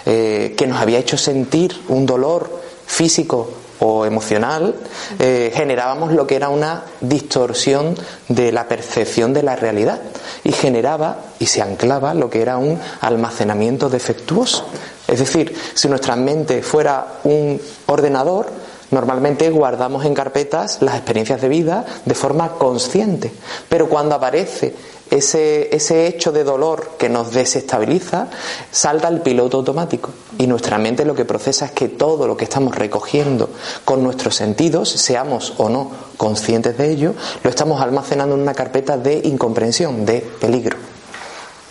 [0.06, 4.76] eh, que nos había hecho sentir un dolor físico o emocional,
[5.20, 7.96] eh, generábamos lo que era una distorsión
[8.30, 10.00] de la percepción de la realidad
[10.44, 14.66] y generaba y se anclaba lo que era un almacenamiento defectuoso.
[15.08, 18.48] Es decir, si nuestra mente fuera un ordenador,
[18.92, 23.34] normalmente guardamos en carpetas las experiencias de vida de forma consciente,
[23.68, 24.74] pero cuando aparece
[25.10, 28.28] ese, ese hecho de dolor que nos desestabiliza,
[28.72, 30.12] salta el piloto automático.
[30.38, 33.50] Y nuestra mente lo que procesa es que todo lo que estamos recogiendo
[33.86, 37.14] con nuestros sentidos, seamos o no conscientes de ello,
[37.44, 40.78] lo estamos almacenando en una carpeta de incomprensión, de peligro.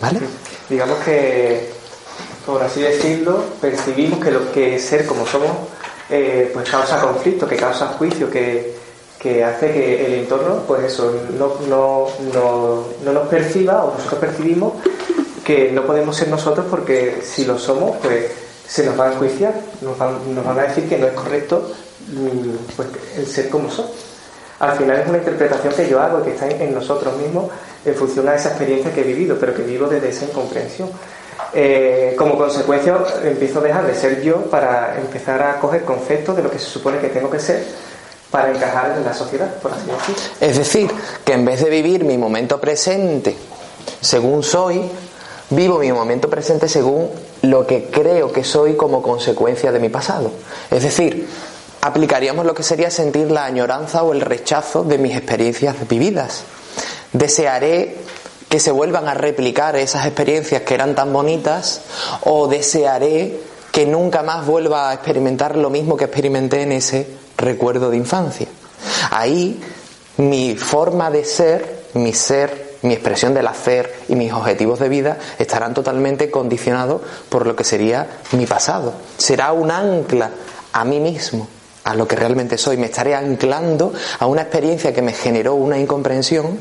[0.01, 0.21] ¿Vale?
[0.69, 1.71] Digamos que,
[2.45, 5.51] por así decirlo, percibimos que lo que ser como somos,
[6.11, 8.82] eh, pues causa conflicto, que causa juicio, que,
[9.23, 14.21] que hace que el entorno, pues eso, no, no, no, no, nos perciba o nosotros
[14.21, 14.73] percibimos
[15.45, 18.33] que no podemos ser nosotros porque si lo somos, pues
[18.67, 21.71] se nos va a enjuiciar, nos van, a decir que no es correcto
[22.09, 23.93] mm, pues, el ser como somos.
[24.59, 27.51] Al final es una interpretación que yo hago y que está en nosotros mismos
[27.85, 30.91] en función a esa experiencia que he vivido, pero que vivo desde esa incomprensión.
[31.55, 36.43] Eh, como consecuencia empiezo a dejar de ser yo para empezar a coger conceptos de
[36.43, 37.65] lo que se supone que tengo que ser
[38.33, 40.23] para encajar en la sociedad, por así decirlo.
[40.41, 40.91] Es decir,
[41.25, 43.37] que en vez de vivir mi momento presente
[44.01, 44.83] según soy,
[45.51, 47.11] vivo mi momento presente según
[47.43, 50.33] lo que creo que soy como consecuencia de mi pasado.
[50.71, 51.29] Es decir,
[51.83, 56.45] aplicaríamos lo que sería sentir la añoranza o el rechazo de mis experiencias vividas.
[57.13, 57.99] Desearé
[58.49, 61.83] que se vuelvan a replicar esas experiencias que eran tan bonitas
[62.25, 63.41] o desearé
[63.71, 68.47] que nunca más vuelva a experimentar lo mismo que experimenté en ese recuerdo de infancia.
[69.11, 69.61] Ahí
[70.17, 75.19] mi forma de ser, mi ser, mi expresión del hacer y mis objetivos de vida
[75.39, 78.95] estarán totalmente condicionados por lo que sería mi pasado.
[79.19, 80.31] Será un ancla
[80.73, 81.49] a mí mismo,
[81.85, 82.77] a lo que realmente soy.
[82.77, 86.59] Me estaré anclando a una experiencia que me generó una incomprensión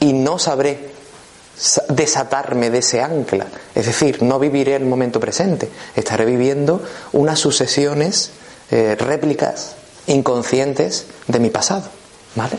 [0.00, 0.96] y no sabré
[1.88, 3.46] desatarme de ese ancla.
[3.74, 8.30] Es decir, no viviré el momento presente, estaré viviendo unas sucesiones,
[8.70, 11.88] eh, réplicas inconscientes de mi pasado.
[12.34, 12.58] ¿Vale?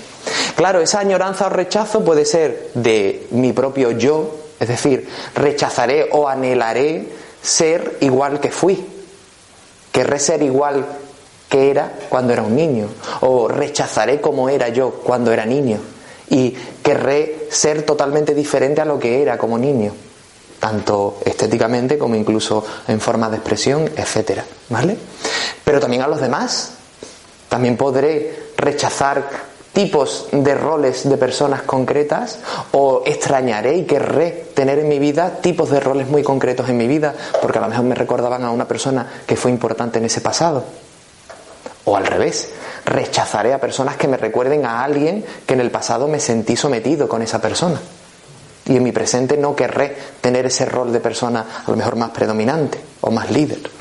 [0.56, 6.28] Claro, esa añoranza o rechazo puede ser de mi propio yo, es decir, rechazaré o
[6.28, 7.08] anhelaré
[7.42, 8.84] ser igual que fui.
[9.92, 10.86] Querré ser igual
[11.50, 12.88] que era cuando era un niño.
[13.22, 15.80] O rechazaré como era yo cuando era niño.
[16.30, 16.52] Y
[16.84, 19.94] querré ser totalmente diferente a lo que era como niño.
[20.60, 24.44] Tanto estéticamente como incluso en forma de expresión, etcétera.
[24.70, 24.98] ¿Vale?
[25.64, 26.74] Pero también a los demás.
[27.58, 29.30] También podré rechazar
[29.74, 32.38] tipos de roles de personas concretas
[32.72, 36.88] o extrañaré y querré tener en mi vida tipos de roles muy concretos en mi
[36.88, 40.22] vida porque a lo mejor me recordaban a una persona que fue importante en ese
[40.22, 40.66] pasado.
[41.86, 42.52] O al revés,
[42.86, 47.10] rechazaré a personas que me recuerden a alguien que en el pasado me sentí sometido
[47.10, 47.82] con esa persona.
[48.68, 52.12] Y en mi presente no querré tener ese rol de persona a lo mejor más
[52.12, 53.78] predominante o más líder.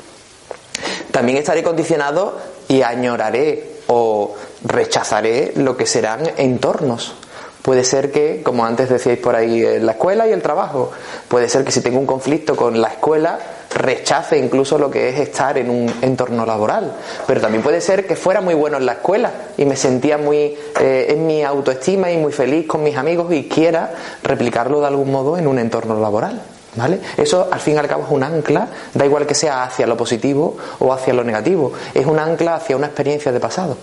[1.11, 7.15] También estaré condicionado y añoraré o rechazaré lo que serán entornos.
[7.61, 10.91] Puede ser que, como antes decíais por ahí, la escuela y el trabajo.
[11.27, 13.39] Puede ser que si tengo un conflicto con la escuela,
[13.75, 16.93] rechace incluso lo que es estar en un entorno laboral.
[17.25, 20.57] Pero también puede ser que fuera muy bueno en la escuela y me sentía muy
[20.79, 25.11] eh, en mi autoestima y muy feliz con mis amigos y quiera replicarlo de algún
[25.11, 26.41] modo en un entorno laboral.
[26.77, 26.99] ¿Vale?
[27.17, 29.97] Eso al fin y al cabo es un ancla, da igual que sea hacia lo
[29.97, 33.75] positivo o hacia lo negativo, es un ancla hacia una experiencia de pasado.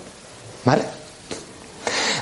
[0.64, 0.82] ¿Vale?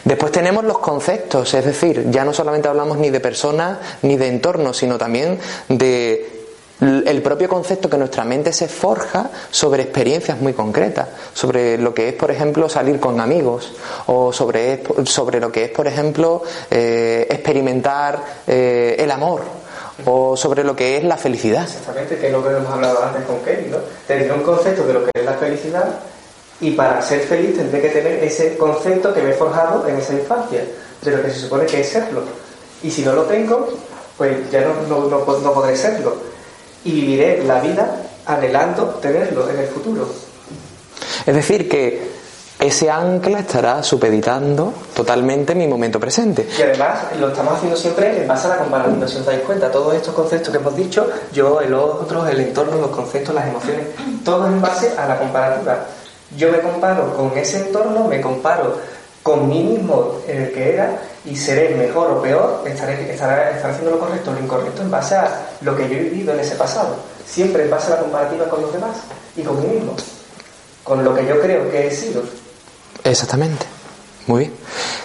[0.04, 4.28] Después tenemos los conceptos, es decir, ya no solamente hablamos ni de personas ni de
[4.28, 6.40] entorno, sino también de
[6.80, 12.08] el propio concepto que nuestra mente se forja sobre experiencias muy concretas, sobre lo que
[12.08, 13.74] es, por ejemplo, salir con amigos,
[14.06, 19.61] o sobre, sobre lo que es, por ejemplo, eh, experimentar eh, el amor,
[20.04, 21.64] o sobre lo que es la felicidad.
[21.64, 23.78] Exactamente, que es lo que hemos hablado antes con Kelly, ¿no?
[24.06, 25.84] Tendré un concepto de lo que es la felicidad
[26.60, 30.14] y para ser feliz tendré que tener ese concepto que me he forjado en esa
[30.14, 30.64] infancia,
[31.02, 32.22] de lo que se supone que es serlo.
[32.82, 33.68] Y si no lo tengo,
[34.16, 36.16] pues ya no, no, no, no podré serlo.
[36.84, 40.08] Y viviré la vida anhelando tenerlo en el futuro.
[41.26, 42.02] Es decir, que
[42.62, 46.46] ese ancla estará supeditando totalmente mi momento presente.
[46.56, 49.68] Y además lo estamos haciendo siempre en base a la comparación, si os dais cuenta,
[49.68, 53.86] todos estos conceptos que hemos dicho, yo, el otro, el entorno, los conceptos, las emociones,
[54.24, 55.86] todo en base a la comparativa.
[56.36, 58.78] Yo me comparo con ese entorno, me comparo
[59.24, 63.90] con mí mismo el que era y seré mejor o peor, estaré, estaré, estaré haciendo
[63.90, 66.54] lo correcto o lo incorrecto en base a lo que yo he vivido en ese
[66.54, 66.94] pasado.
[67.26, 68.98] Siempre en base a la comparativa con los demás
[69.36, 69.96] y con mí mismo,
[70.84, 72.22] con lo que yo creo que he sido.
[73.04, 73.66] Exactamente.
[74.26, 74.52] Muy bien.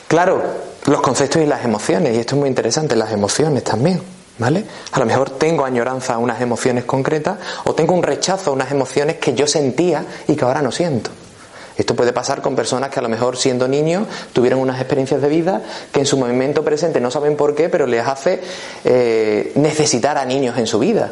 [0.08, 0.42] Claro,
[0.86, 4.02] los conceptos y las emociones, y esto es muy interesante, las emociones también.
[4.40, 4.64] ¿Vale?
[4.92, 8.70] A lo mejor tengo añoranza a unas emociones concretas o tengo un rechazo a unas
[8.70, 11.10] emociones que yo sentía y que ahora no siento.
[11.76, 15.28] Esto puede pasar con personas que a lo mejor siendo niños tuvieron unas experiencias de
[15.28, 18.40] vida que en su movimiento presente no saben por qué, pero les hace
[18.84, 21.12] eh, necesitar a niños en su vida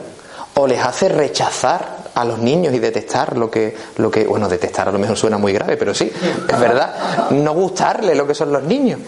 [0.55, 4.87] o les hace rechazar a los niños y detestar lo que, lo que, bueno, detestar
[4.87, 6.09] a lo mejor suena muy grave, pero sí,
[6.47, 9.01] es verdad, no gustarle lo que son los niños.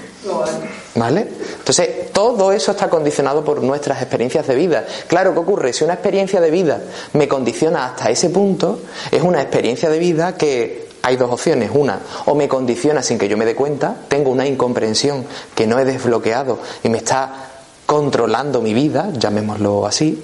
[0.96, 1.28] ¿Vale?
[1.60, 4.86] Entonces, todo eso está condicionado por nuestras experiencias de vida.
[5.08, 5.72] Claro, ¿qué ocurre?
[5.72, 6.82] Si una experiencia de vida
[7.14, 11.72] me condiciona hasta ese punto, es una experiencia de vida que hay dos opciones.
[11.74, 15.80] Una, o me condiciona sin que yo me dé cuenta, tengo una incomprensión que no
[15.80, 17.47] he desbloqueado y me está
[17.88, 20.22] controlando mi vida, llamémoslo así.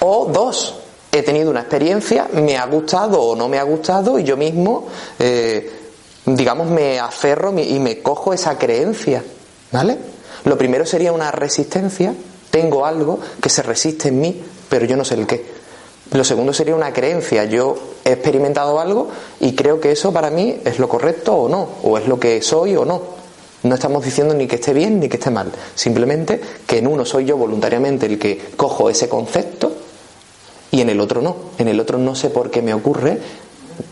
[0.00, 0.76] O dos,
[1.12, 4.86] he tenido una experiencia, me ha gustado o no me ha gustado y yo mismo,
[5.18, 5.70] eh,
[6.24, 9.22] digamos, me aferro y me cojo esa creencia,
[9.72, 9.98] ¿vale?
[10.44, 12.14] Lo primero sería una resistencia,
[12.50, 15.44] tengo algo que se resiste en mí, pero yo no sé el qué.
[16.12, 19.08] Lo segundo sería una creencia, yo he experimentado algo
[19.40, 22.40] y creo que eso para mí es lo correcto o no, o es lo que
[22.40, 23.19] soy o no.
[23.62, 27.04] No estamos diciendo ni que esté bien ni que esté mal, simplemente que en uno
[27.04, 29.72] soy yo voluntariamente el que cojo ese concepto
[30.70, 31.36] y en el otro no.
[31.58, 33.18] En el otro no sé por qué me ocurre,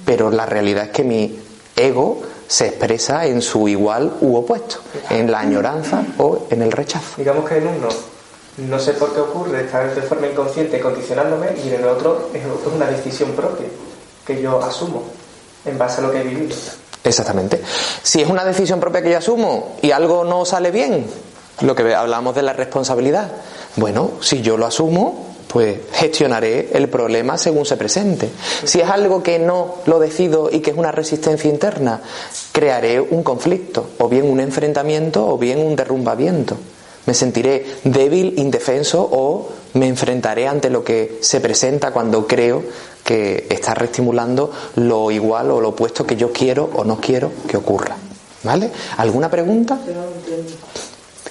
[0.04, 1.38] pero la realidad es que mi
[1.76, 4.76] ego se expresa en su igual u opuesto,
[5.10, 7.16] en la añoranza o en el rechazo.
[7.18, 7.88] Digamos que en uno
[8.58, 12.42] no sé por qué ocurre, estar de forma inconsciente condicionándome y en el otro es
[12.74, 13.66] una decisión propia
[14.26, 15.04] que yo asumo
[15.64, 16.56] en base a lo que he vivido.
[17.04, 17.62] Exactamente.
[18.02, 21.06] Si es una decisión propia que yo asumo y algo no sale bien,
[21.60, 23.30] lo que hablamos de la responsabilidad,
[23.76, 28.28] bueno, si yo lo asumo, pues gestionaré el problema según se presente.
[28.64, 32.02] Si es algo que no lo decido y que es una resistencia interna,
[32.52, 36.56] crearé un conflicto, o bien un enfrentamiento, o bien un derrumbamiento.
[37.06, 42.62] Me sentiré débil, indefenso o me enfrentaré ante lo que se presenta cuando creo
[43.04, 47.56] que está reestimulando lo igual o lo opuesto que yo quiero o no quiero que
[47.56, 47.96] ocurra.
[48.42, 48.70] ¿Vale?
[48.98, 49.78] ¿Alguna pregunta?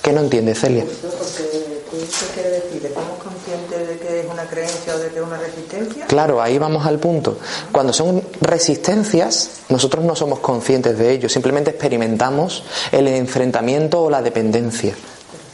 [0.02, 0.86] ¿Qué no entiende Celia?
[0.86, 1.98] ¿Qué
[2.34, 2.86] quiere decir?
[2.86, 6.06] ¿Estamos conscientes de que es una creencia o de que es una resistencia?
[6.06, 7.38] Claro, ahí vamos al punto.
[7.72, 14.22] Cuando son resistencias, nosotros no somos conscientes de ello, simplemente experimentamos el enfrentamiento o la
[14.22, 14.96] dependencia.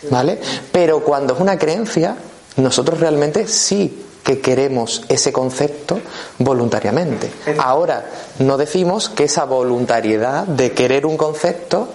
[0.10, 0.40] ¿Vale?
[0.72, 2.18] Pero cuando es una creencia,
[2.58, 6.00] nosotros realmente sí que queremos ese concepto
[6.40, 7.30] voluntariamente.
[7.58, 8.06] Ahora,
[8.40, 11.90] no decimos que esa voluntariedad de querer un concepto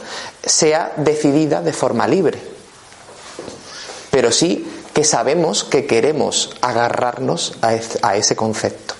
[0.44, 2.38] sea decidida de forma libre
[4.10, 8.94] pero sí que sabemos que queremos agarrarnos a ese concepto.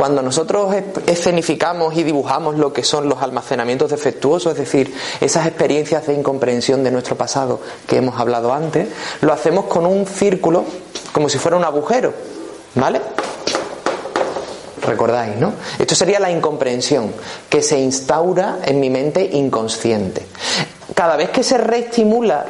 [0.00, 0.74] Cuando nosotros
[1.06, 6.82] escenificamos y dibujamos lo que son los almacenamientos defectuosos, es decir, esas experiencias de incomprensión
[6.82, 8.88] de nuestro pasado que hemos hablado antes,
[9.20, 10.64] lo hacemos con un círculo
[11.12, 12.14] como si fuera un agujero,
[12.76, 12.98] ¿vale?
[14.80, 15.52] Recordáis, ¿no?
[15.78, 17.12] Esto sería la incomprensión
[17.50, 20.26] que se instaura en mi mente inconsciente.
[20.94, 22.46] Cada vez que se reestimula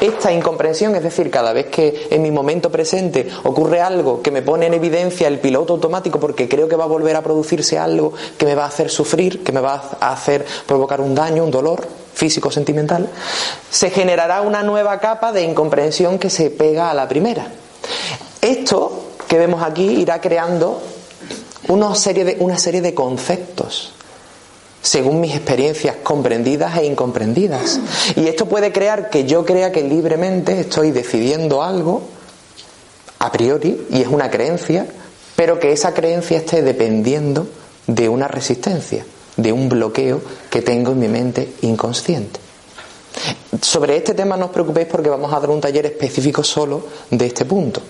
[0.00, 4.42] esta incomprensión, es decir, cada vez que en mi momento presente ocurre algo que me
[4.42, 8.12] pone en evidencia el piloto automático porque creo que va a volver a producirse algo
[8.36, 11.50] que me va a hacer sufrir, que me va a hacer provocar un daño, un
[11.50, 13.08] dolor físico, sentimental,
[13.70, 17.46] se generará una nueva capa de incomprensión que se pega a la primera.
[18.40, 20.80] Esto que vemos aquí irá creando
[21.68, 23.92] una serie de, una serie de conceptos
[24.82, 27.80] según mis experiencias comprendidas e incomprendidas.
[28.16, 32.02] Y esto puede crear que yo crea que libremente estoy decidiendo algo
[33.18, 34.86] a priori y es una creencia,
[35.36, 37.46] pero que esa creencia esté dependiendo
[37.86, 39.04] de una resistencia,
[39.36, 40.20] de un bloqueo
[40.50, 42.40] que tengo en mi mente inconsciente.
[43.62, 47.26] Sobre este tema no os preocupéis porque vamos a dar un taller específico solo de
[47.26, 47.80] este punto.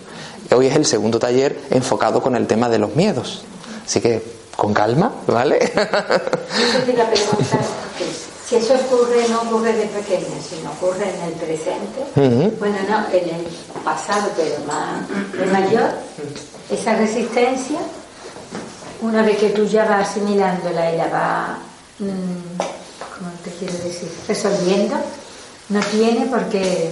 [0.54, 3.42] Hoy es el segundo taller enfocado con el tema de los miedos.
[3.84, 5.60] Así que con calma, ¿vale?
[8.44, 13.36] si eso ocurre, no ocurre de pequeña, sino ocurre en el presente, bueno, no, en
[13.36, 13.46] el
[13.84, 15.08] pasado, pero más
[15.52, 15.90] mayor,
[16.68, 17.78] esa resistencia,
[19.00, 21.50] una vez que tú ya vas asimilándola y la vas,
[22.00, 22.58] mm,
[23.16, 24.96] ¿cómo te quiero decir?, resolviendo,
[25.68, 26.90] no tiene por qué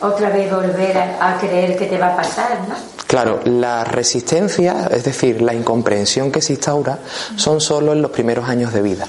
[0.00, 2.74] otra vez volver a creer que te va a pasar, ¿no?
[3.06, 6.98] Claro, la resistencia, es decir, la incomprensión que se instaura,
[7.36, 9.06] son solo en los primeros años de vida.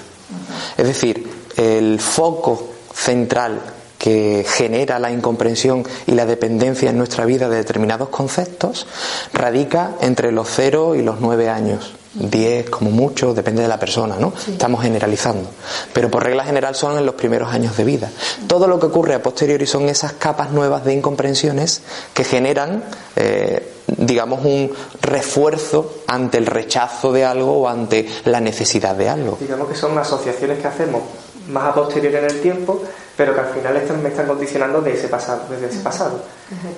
[0.77, 1.27] Es decir,
[1.57, 3.59] el foco central
[3.97, 8.85] que genera la incomprensión y la dependencia en nuestra vida de determinados conceptos
[9.33, 11.93] radica entre los 0 y los 9 años.
[12.19, 14.33] 10 como mucho, depende de la persona, ¿no?
[14.47, 15.49] Estamos generalizando.
[15.93, 18.09] Pero por regla general son en los primeros años de vida.
[18.47, 21.81] Todo lo que ocurre a posteriori son esas capas nuevas de incomprensiones
[22.13, 22.83] que generan,
[23.15, 29.37] eh, digamos, un refuerzo ante el rechazo de algo o ante la necesidad de algo.
[29.39, 31.01] Digamos que son asociaciones que hacemos
[31.49, 32.81] más a posteriori en el tiempo
[33.17, 36.21] pero que al final me están condicionando de ese pasado, desde ese pasado.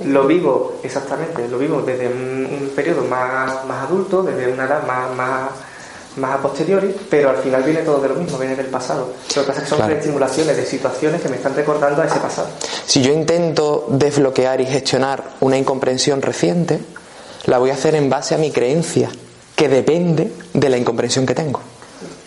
[0.06, 5.14] Lo vivo, exactamente, lo vivo desde un, periodo más, más, adulto, desde una edad más,
[5.16, 5.50] más,
[6.16, 9.12] más, a posteriori, pero al final viene todo de lo mismo, viene del pasado.
[9.36, 12.20] Lo que pasa es que son estimulaciones de situaciones que me están recordando a ese
[12.20, 12.48] pasado.
[12.86, 16.80] Si yo intento desbloquear y gestionar una incomprensión reciente,
[17.48, 19.10] la voy a hacer en base a mi creencia,
[19.58, 21.60] que depende de la incomprensión que tengo.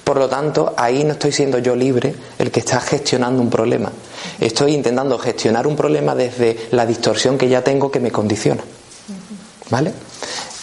[0.04, 3.92] Por lo tanto, ahí no estoy siendo yo libre el que está gestionando un problema.
[4.40, 8.62] Estoy intentando gestionar un problema desde la distorsión que ya tengo que me condiciona.
[9.70, 9.92] ¿Vale?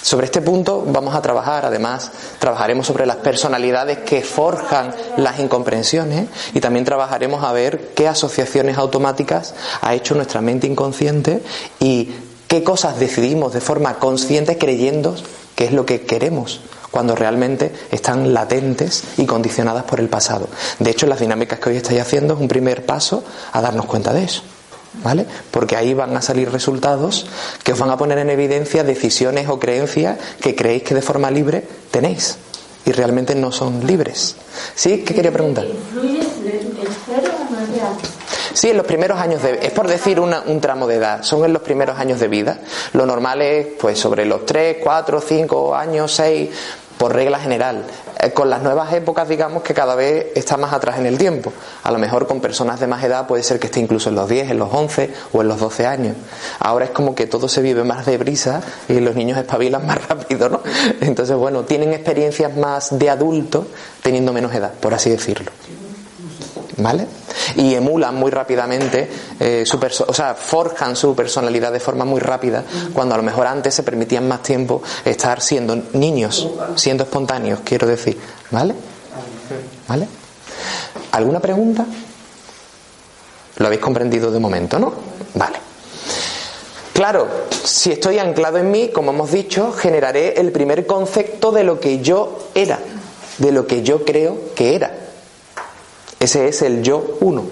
[0.02, 6.28] Sobre este punto vamos a trabajar, además, trabajaremos sobre las personalidades que forjan las incomprensiones
[6.54, 11.44] y también trabajaremos a ver qué asociaciones automáticas ha hecho nuestra mente inconsciente
[11.80, 12.12] y
[12.48, 15.16] qué cosas decidimos de forma consciente creyendo
[15.56, 16.62] que es lo que queremos
[16.92, 20.48] cuando realmente están latentes y condicionadas por el pasado.
[20.80, 24.14] De hecho, las dinámicas que hoy estáis haciendo es un primer paso a darnos cuenta
[24.14, 24.42] de eso.
[25.04, 25.26] ¿Vale?
[25.52, 27.28] Porque ahí van a salir resultados
[27.64, 31.30] que os van a poner en evidencia decisiones o creencias que creéis que de forma
[31.30, 32.38] libre tenéis
[32.86, 34.36] y realmente no son libres.
[34.74, 35.04] ¿Sí?
[35.06, 35.68] ¿Qué quería preguntar?
[38.60, 41.54] Sí, en los primeros años de es por decir un tramo de edad, son en
[41.54, 42.60] los primeros años de vida.
[42.92, 46.50] Lo normal es pues sobre los 3, 4, 5 años, 6,
[46.98, 47.86] por regla general.
[48.22, 51.54] Eh, con las nuevas épocas, digamos que cada vez está más atrás en el tiempo.
[51.84, 54.28] A lo mejor con personas de más edad puede ser que esté incluso en los
[54.28, 56.18] 10, en los 11 o en los 12 años.
[56.60, 60.50] Ahora es como que todo se vive más deprisa y los niños espabilan más rápido,
[60.50, 60.62] ¿no?
[61.00, 63.68] Entonces, bueno, tienen experiencias más de adulto
[64.04, 65.50] teniendo menos edad, por así decirlo.
[66.80, 67.06] ¿Vale?
[67.56, 69.10] Y emulan muy rápidamente,
[69.40, 69.78] eh, su
[70.08, 72.64] o sea, forjan su personalidad de forma muy rápida,
[72.94, 77.86] cuando a lo mejor antes se permitían más tiempo estar siendo niños, siendo espontáneos, quiero
[77.86, 78.18] decir.
[78.52, 78.74] ¿Vale?
[79.88, 80.08] ¿Vale?
[81.12, 81.86] ¿Alguna pregunta?
[83.58, 84.94] Lo habéis comprendido de momento, ¿no?
[85.34, 85.58] Vale.
[86.94, 87.28] Claro,
[87.64, 92.00] si estoy anclado en mí, como hemos dicho, generaré el primer concepto de lo que
[92.00, 92.80] yo era,
[93.38, 95.09] de lo que yo creo que era.
[96.20, 97.46] Ese es el yo uno.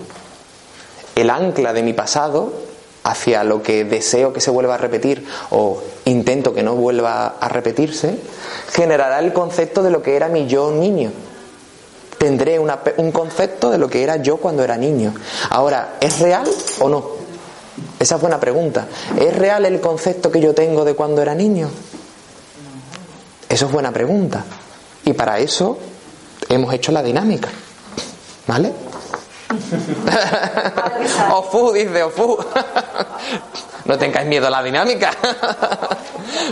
[1.15, 2.53] El ancla de mi pasado
[3.03, 7.47] hacia lo que deseo que se vuelva a repetir o intento que no vuelva a
[7.47, 8.20] repetirse,
[8.72, 11.11] generará el concepto de lo que era mi yo niño.
[12.18, 15.13] Tendré un concepto de lo que era yo cuando era niño.
[15.49, 16.47] Ahora, ¿es real
[16.80, 17.05] o no?
[17.99, 18.88] Esa es buena pregunta.
[19.20, 21.70] ¿Es real el concepto que yo tengo de cuando era niño?
[23.47, 24.43] Eso es buena pregunta.
[25.05, 25.78] Y para eso
[26.49, 27.49] hemos hecho la dinámica.
[28.48, 28.74] ¿Vale?
[31.34, 32.38] Ofu, dice Ofu.
[33.86, 35.12] no tengáis miedo a la dinámica.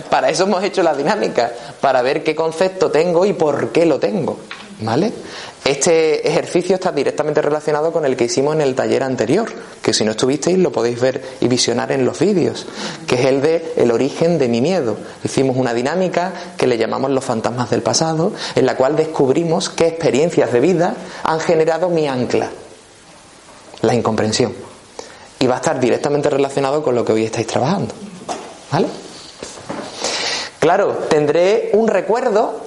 [0.10, 4.00] para eso hemos hecho la dinámica, para ver qué concepto tengo y por qué lo
[4.00, 4.38] tengo.
[4.82, 5.14] ¿Vale?
[5.66, 9.52] Este ejercicio está directamente relacionado con el que hicimos en el taller anterior,
[9.82, 12.68] que si no estuvisteis lo podéis ver y visionar en los vídeos,
[13.08, 14.96] que es el de el origen de mi miedo.
[15.24, 19.88] Hicimos una dinámica que le llamamos los fantasmas del pasado, en la cual descubrimos qué
[19.88, 22.52] experiencias de vida han generado mi ancla,
[23.82, 24.54] la incomprensión.
[25.40, 27.96] Y va a estar directamente relacionado con lo que hoy estáis trabajando.
[28.72, 28.86] ¿Vale?
[30.60, 32.65] Claro, tendré un recuerdo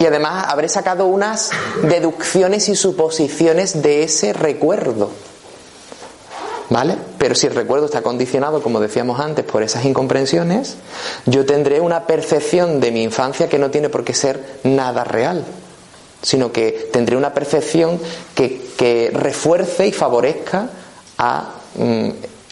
[0.00, 1.50] y además habré sacado unas
[1.82, 5.10] deducciones y suposiciones de ese recuerdo.
[6.70, 6.96] ¿Vale?
[7.18, 10.76] Pero si el recuerdo está condicionado, como decíamos antes, por esas incomprensiones,
[11.26, 15.44] yo tendré una percepción de mi infancia que no tiene por qué ser nada real,
[16.22, 18.00] sino que tendré una percepción
[18.34, 20.70] que, refuerce y favorezca
[21.18, 22.08] a mm,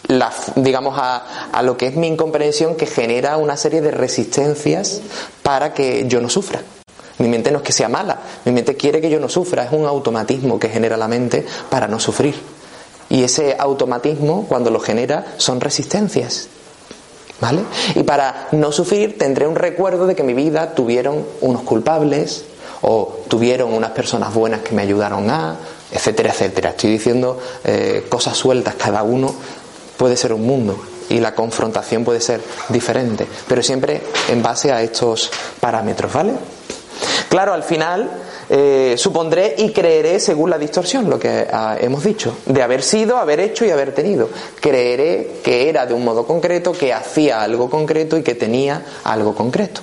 [0.09, 5.01] la, digamos a, a, lo que es mi incomprensión que genera una serie de resistencias
[5.41, 6.61] para que yo no sufra.
[7.19, 9.71] Mi mente no es que sea mala, mi mente quiere que yo no sufra, es
[9.71, 12.35] un automatismo que genera la mente para no sufrir.
[13.09, 16.47] Y ese automatismo, cuando lo genera, son resistencias.
[17.41, 17.61] ¿Vale?
[17.95, 22.43] Y para no sufrir tendré un recuerdo de que mi vida tuvieron unos culpables
[22.81, 25.55] o tuvieron unas personas buenas que me ayudaron a,
[25.91, 26.71] etcétera, etcétera.
[26.71, 29.33] Estoy diciendo eh, cosas sueltas, cada uno
[29.97, 30.77] puede ser un mundo
[31.09, 36.33] y la confrontación puede ser diferente, pero siempre en base a estos parámetros, ¿vale?
[37.29, 38.09] Claro, al final
[38.49, 43.17] eh, supondré y creeré según la distorsión, lo que ah, hemos dicho, de haber sido,
[43.17, 44.29] haber hecho y haber tenido.
[44.59, 49.35] Creeré que era de un modo concreto, que hacía algo concreto y que tenía algo
[49.35, 49.81] concreto.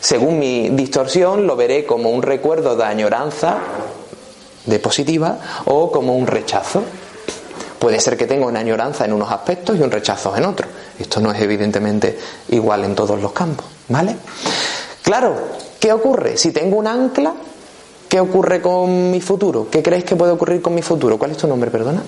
[0.00, 3.58] Según mi distorsión, lo veré como un recuerdo de añoranza,
[4.66, 6.82] de positiva, o como un rechazo.
[7.78, 10.68] Puede ser que tenga una añoranza en unos aspectos y un rechazo en otros.
[10.98, 14.16] Esto no es evidentemente igual en todos los campos, ¿vale?
[15.02, 15.34] Claro,
[15.82, 16.36] ¿qué ocurre?
[16.38, 17.34] Si tengo un ancla,
[18.08, 19.66] ¿qué ocurre con mi futuro?
[19.68, 21.18] ¿Qué crees que puede ocurrir con mi futuro?
[21.18, 22.00] ¿Cuál es tu nombre, perdona?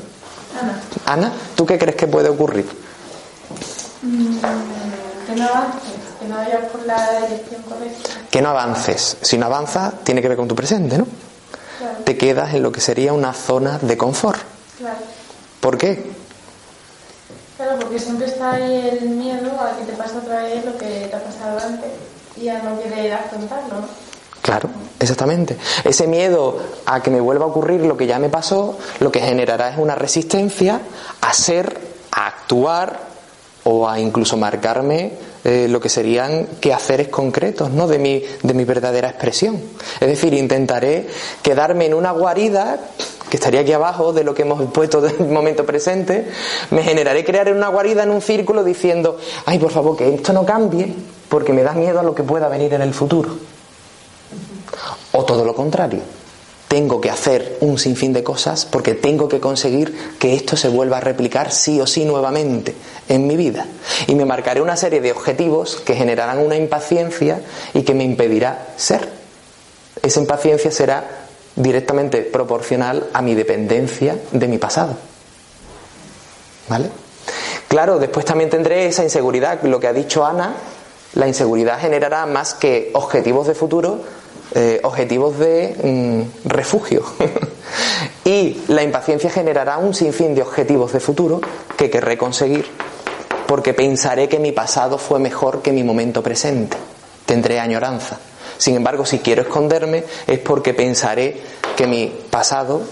[0.63, 0.81] Ana.
[1.07, 2.67] Ana, ¿tú qué crees que puede ocurrir?
[4.03, 4.37] Mm,
[5.27, 8.11] que no avances, que no vayas por la dirección correcta.
[8.31, 9.17] Que no avances.
[9.23, 11.09] Si no avanzas, tiene que ver con tu presente, ¿no?
[11.79, 14.39] Claro, Te quedas en lo que sería una zona de confort.
[14.79, 14.99] claro.
[15.59, 16.13] ¿Por qué?
[17.57, 21.09] Claro, porque siempre está ahí el miedo a que te pase otra vez lo que
[21.11, 21.91] te ha pasado antes
[22.37, 23.81] no querer afrontarlo.
[23.81, 24.05] ¿no?
[24.45, 24.69] Claro,
[25.01, 25.57] exactamente.
[25.85, 29.21] Ese miedo a que me vuelva a ocurrir lo que ya me pasó, lo que
[29.21, 30.83] generará es una resistencia
[31.23, 31.81] a ser,
[32.11, 33.01] a actuar
[33.65, 35.13] o a incluso marcarme
[35.45, 37.87] eh, lo que serían quehaceres concretos ¿no?
[37.87, 39.59] de, mi, de mi verdadera expresión.
[39.99, 41.07] Es decir, intentaré
[41.43, 42.79] quedarme en una guarida
[43.31, 46.29] que estaría aquí abajo de lo que hemos puesto del momento presente,
[46.71, 50.45] me generaré crear una guarida en un círculo diciendo, ay, por favor, que esto no
[50.45, 50.95] cambie
[51.35, 53.37] porque me da miedo a lo que pueda venir en el futuro.
[55.11, 55.99] O todo lo contrario,
[56.69, 60.99] tengo que hacer un sinfín de cosas porque tengo que conseguir que esto se vuelva
[60.99, 62.77] a replicar sí o sí nuevamente
[63.09, 63.67] en mi vida.
[64.07, 67.41] Y me marcaré una serie de objetivos que generarán una impaciencia
[67.73, 69.09] y que me impedirá ser.
[70.05, 71.27] Esa impaciencia será
[71.57, 74.97] directamente proporcional a mi dependencia de mi pasado.
[76.69, 76.91] ¿Vale?
[77.67, 80.55] Claro, después también tendré esa inseguridad, lo que ha dicho Ana,
[81.15, 84.01] la inseguridad generará más que objetivos de futuro,
[84.55, 87.05] eh, objetivos de mm, refugio.
[88.25, 91.41] y la impaciencia generará un sinfín de objetivos de futuro
[91.77, 92.67] que querré conseguir
[93.47, 96.77] porque pensaré que mi pasado fue mejor que mi momento presente.
[97.27, 98.19] Tendré añoranza.
[98.59, 101.41] Sin embargo, si quiero esconderme es porque pensaré
[101.77, 102.83] que mi pasado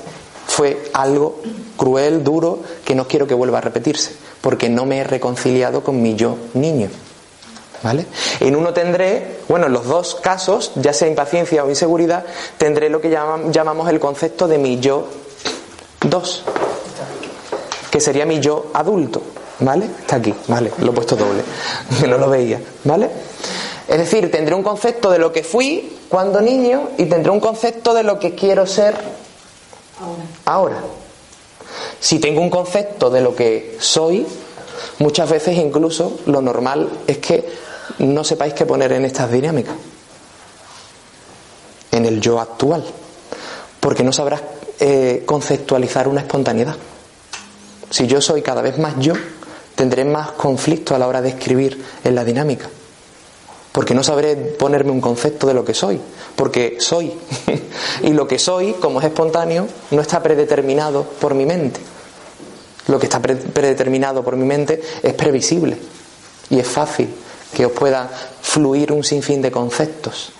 [0.46, 1.40] fue algo
[1.76, 6.02] cruel, duro, que no quiero que vuelva a repetirse, porque no me he reconciliado con
[6.02, 6.88] mi yo niño.
[7.82, 8.06] ¿Vale?
[8.40, 12.24] En uno tendré, bueno, en los dos casos, ya sea impaciencia o inseguridad,
[12.56, 15.08] tendré lo que llamamos el concepto de mi yo
[16.02, 16.44] 2,
[17.90, 19.22] que sería mi yo adulto.
[19.60, 19.84] ¿Vale?
[19.84, 20.72] Está aquí, ¿vale?
[20.78, 21.42] Lo he puesto doble,
[22.00, 23.08] que no lo veía, ¿vale?
[23.86, 27.94] Es decir, tendré un concepto de lo que fui cuando niño y tendré un concepto
[27.94, 28.96] de lo que quiero ser
[30.44, 30.82] ahora.
[32.00, 34.26] Si tengo un concepto de lo que soy,
[34.98, 37.51] muchas veces incluso lo normal es que
[38.06, 39.74] no sepáis qué poner en estas dinámicas,
[41.90, 42.84] en el yo actual,
[43.80, 44.42] porque no sabrás
[44.80, 46.76] eh, conceptualizar una espontaneidad.
[47.90, 49.12] Si yo soy cada vez más yo,
[49.74, 52.68] tendré más conflicto a la hora de escribir en la dinámica.
[53.72, 55.98] Porque no sabré ponerme un concepto de lo que soy,
[56.36, 57.12] porque soy.
[58.02, 61.80] y lo que soy, como es espontáneo, no está predeterminado por mi mente.
[62.88, 65.78] Lo que está pre- predeterminado por mi mente es previsible
[66.50, 67.08] y es fácil
[67.54, 68.08] que os pueda
[68.40, 70.32] fluir un sinfín de conceptos.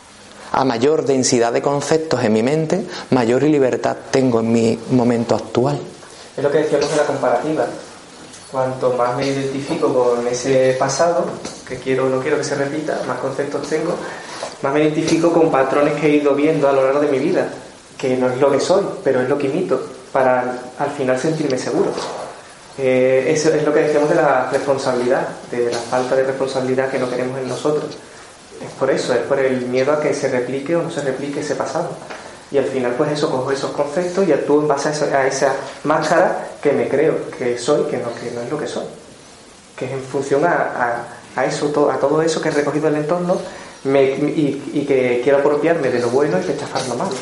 [0.52, 5.80] A mayor densidad de conceptos en mi mente, mayor libertad tengo en mi momento actual.
[6.36, 7.66] Es lo que decíamos de la comparativa.
[8.50, 11.24] Cuanto más me identifico con ese pasado,
[11.66, 13.94] que quiero o no quiero que se repita, más conceptos tengo,
[14.60, 17.48] más me identifico con patrones que he ido viendo a lo largo de mi vida,
[17.96, 19.80] que no es lo que soy, pero es lo que imito,
[20.12, 21.92] para al final sentirme seguro.
[22.78, 26.98] Eh, eso es lo que decíamos de la responsabilidad, de la falta de responsabilidad que
[26.98, 27.90] no queremos en nosotros.
[28.64, 31.40] Es por eso, es por el miedo a que se replique o no se replique
[31.40, 31.90] ese pasado.
[32.50, 35.52] Y al final, pues eso, cojo esos conceptos y actúo en base a, esa
[35.84, 38.84] máscara que me creo que soy, que no, que no es lo que soy.
[39.76, 41.06] Que es en función a, a-
[41.40, 43.38] a eso, to- a todo eso que he recogido del entorno
[43.84, 47.12] y, que quiero apropiarme de lo bueno y rechazar lo malo.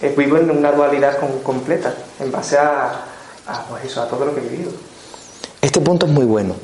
[0.00, 3.00] Eh, vivo en una dualidad completa, en base a,
[3.48, 4.70] a, pues eso, a todo lo que he vivido.
[5.60, 6.54] Este punto es muy bueno,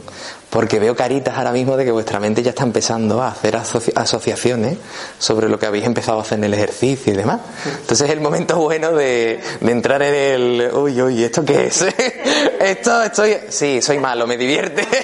[0.51, 3.93] porque veo caritas ahora mismo de que vuestra mente ya está empezando a hacer asoci-
[3.97, 4.79] asociaciones
[5.19, 7.41] sobre lo que habéis empezado a hacer en el ejercicio y demás.
[7.81, 11.85] Entonces es el momento bueno de, de entrar en el, uy, uy, ¿esto qué es?
[12.61, 14.87] Esto estoy, sí, soy malo, me divierte.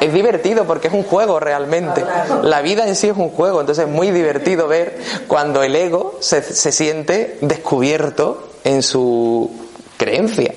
[0.00, 2.04] Es divertido porque es un juego realmente.
[2.42, 6.16] La vida en sí es un juego, entonces es muy divertido ver cuando el ego
[6.20, 9.50] se, se siente descubierto en su
[9.96, 10.54] creencia.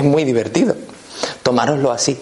[0.00, 0.74] Es muy divertido.
[1.42, 2.18] Tomároslo así,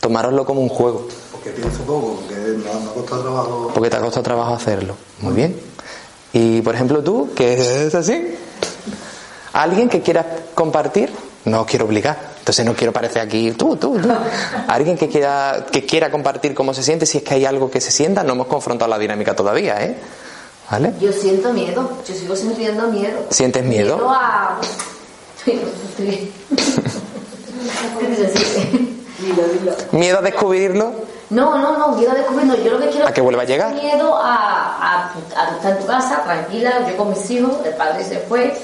[0.00, 1.08] tomároslo como un juego.
[1.32, 3.70] Porque pienso poco, porque no ha costado trabajo.
[3.72, 4.96] Porque te ha costado trabajo hacerlo.
[5.20, 5.58] Muy bien.
[6.34, 8.34] Y por ejemplo tú, que es así.
[9.54, 11.10] ¿Alguien que quiera compartir?
[11.46, 12.32] No os quiero obligar.
[12.40, 14.10] Entonces no quiero parecer aquí tú, tú, tú.
[14.68, 17.80] Alguien que quiera, que quiera compartir cómo se siente, si es que hay algo que
[17.80, 19.96] se sienta, no hemos confrontado la dinámica todavía, ¿eh?
[20.70, 20.92] ¿Vale?
[21.00, 23.24] Yo siento miedo, yo sigo sintiendo miedo.
[23.30, 23.96] ¿Sientes miedo?
[23.96, 24.60] Miedo a.
[29.18, 29.72] Dilo, dilo.
[29.92, 30.92] ¿Miedo a descubrirlo?
[31.30, 32.56] No, no, no, miedo a descubrirlo.
[32.56, 33.72] Yo lo que quiero ¿A que vuelva a llegar?
[33.74, 38.04] Miedo a, a, a estar en tu casa, tranquila, yo con mis hijos, el padre
[38.04, 38.56] se fue.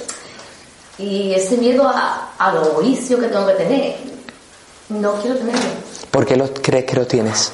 [0.98, 3.96] Y ese miedo a, a los juicios que tengo que tener.
[4.88, 5.60] No quiero tenerlo.
[6.10, 7.52] ¿Por qué lo crees que lo tienes?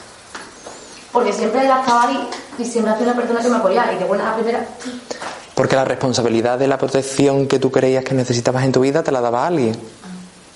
[1.12, 2.28] Porque siempre la estaba ahí
[2.58, 3.92] y siempre ha sido una persona que me apoyaba.
[3.92, 4.66] Y de buena a primera.
[5.54, 9.12] Porque la responsabilidad de la protección que tú creías que necesitabas en tu vida te
[9.12, 9.76] la daba alguien.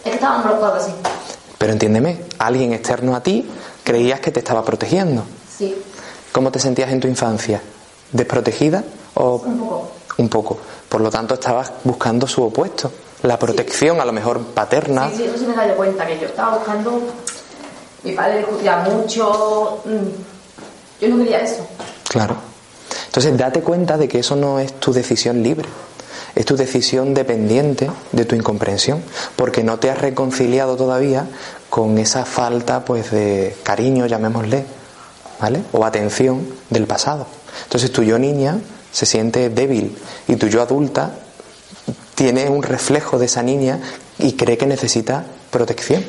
[0.04, 0.92] Es que los cuatro así.
[1.58, 3.48] Pero entiéndeme, alguien externo a ti
[3.82, 5.24] creías que te estaba protegiendo.
[5.56, 5.76] Sí,
[6.32, 7.60] ¿Cómo te sentías en tu infancia?
[8.12, 8.84] ¿Desprotegida
[9.14, 9.90] o un poco.
[10.18, 10.58] un poco?
[10.88, 12.92] Por lo tanto, estabas buscando su opuesto,
[13.22, 15.08] la protección, a lo mejor paterna.
[15.10, 17.00] Sí, sí, eso sí me dado cuenta, que yo estaba buscando.
[18.04, 19.80] Mi padre discutía mucho.
[19.84, 21.66] mm, Yo no quería eso.
[22.08, 22.36] Claro.
[23.06, 25.68] Entonces, date cuenta de que eso no es tu decisión libre.
[26.34, 29.02] Es tu decisión dependiente de tu incomprensión,
[29.36, 31.26] porque no te has reconciliado todavía
[31.70, 34.64] con esa falta pues de cariño, llamémosle,
[35.40, 35.62] ¿vale?
[35.72, 37.26] O atención del pasado.
[37.64, 38.58] Entonces tu yo niña
[38.92, 39.96] se siente débil
[40.26, 41.12] y tu yo adulta
[42.14, 43.80] tiene un reflejo de esa niña
[44.18, 46.04] y cree que necesita protección.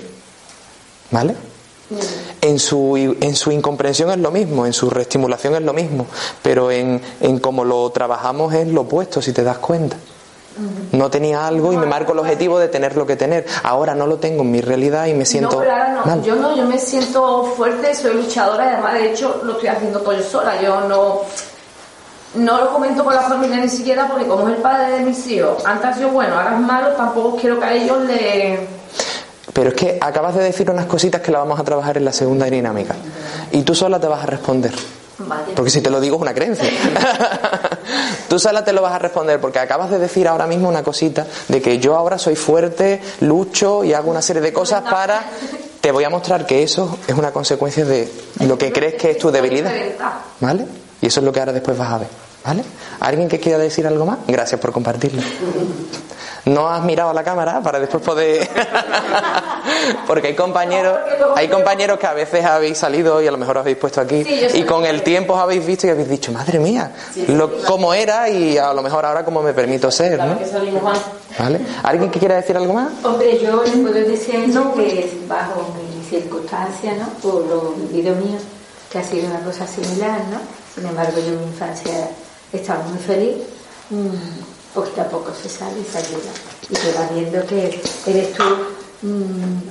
[1.11, 1.35] ¿Vale?
[2.41, 6.05] En su, en su incomprensión es lo mismo, en su reestimulación es lo mismo,
[6.41, 9.97] pero en, en cómo lo trabajamos es lo opuesto, si te das cuenta.
[10.91, 13.45] No tenía algo y me marco el objetivo de tener lo que tener.
[13.63, 16.05] Ahora no lo tengo en mi realidad y me siento no, pero ahora no.
[16.05, 16.23] mal.
[16.23, 19.99] Yo no, yo me siento fuerte, soy luchadora y además de hecho lo estoy haciendo
[19.99, 20.61] todo yo sola.
[20.61, 21.21] Yo no,
[22.35, 25.25] no lo comento con la familia ni siquiera porque como es el padre de mis
[25.27, 28.78] hijos, antes sido bueno, ahora es malo, tampoco quiero que a ellos le...
[29.59, 32.13] Pero es que acabas de decir unas cositas que la vamos a trabajar en la
[32.13, 32.95] segunda dinámica.
[33.51, 34.71] Y tú sola te vas a responder.
[35.53, 36.69] Porque si te lo digo es una creencia.
[38.29, 41.27] Tú sola te lo vas a responder porque acabas de decir ahora mismo una cosita
[41.49, 45.23] de que yo ahora soy fuerte, lucho y hago una serie de cosas para...
[45.81, 48.09] Te voy a mostrar que eso es una consecuencia de
[48.45, 49.73] lo que crees que es tu debilidad.
[50.39, 50.65] ¿Vale?
[51.01, 52.07] Y eso es lo que ahora después vas a ver.
[52.45, 52.63] ¿Vale?
[53.01, 54.19] ¿Alguien que quiera decir algo más?
[54.25, 55.21] Gracias por compartirlo.
[56.45, 58.47] No has mirado a la cámara para después poder.
[60.07, 60.97] Porque hay compañeros,
[61.35, 64.23] hay compañeros que a veces habéis salido y a lo mejor os habéis puesto aquí
[64.23, 66.91] Sí, y con el tiempo os habéis visto y habéis dicho, madre mía,
[67.27, 70.17] lo, cómo era y a lo mejor ahora cómo me permito ser.
[70.23, 70.37] ¿no?
[70.39, 70.97] que salimos.
[71.37, 71.59] ¿Vale?
[71.83, 72.91] ¿Alguien que quiera decir algo más?
[73.03, 77.07] Hombre, yo les puedo decir ellos que bajo mis circunstancias, ¿no?
[77.21, 78.37] Por lo vivido mío,
[78.91, 80.39] que ha sido una cosa similar, ¿no?
[80.73, 82.09] Sin embargo, yo en mi infancia
[82.51, 83.35] estaba muy feliz.
[83.91, 86.31] mm, poquito a poco se sale y se ayuda.
[86.69, 88.43] Y te vas viendo que eres tú,
[89.01, 89.61] mm,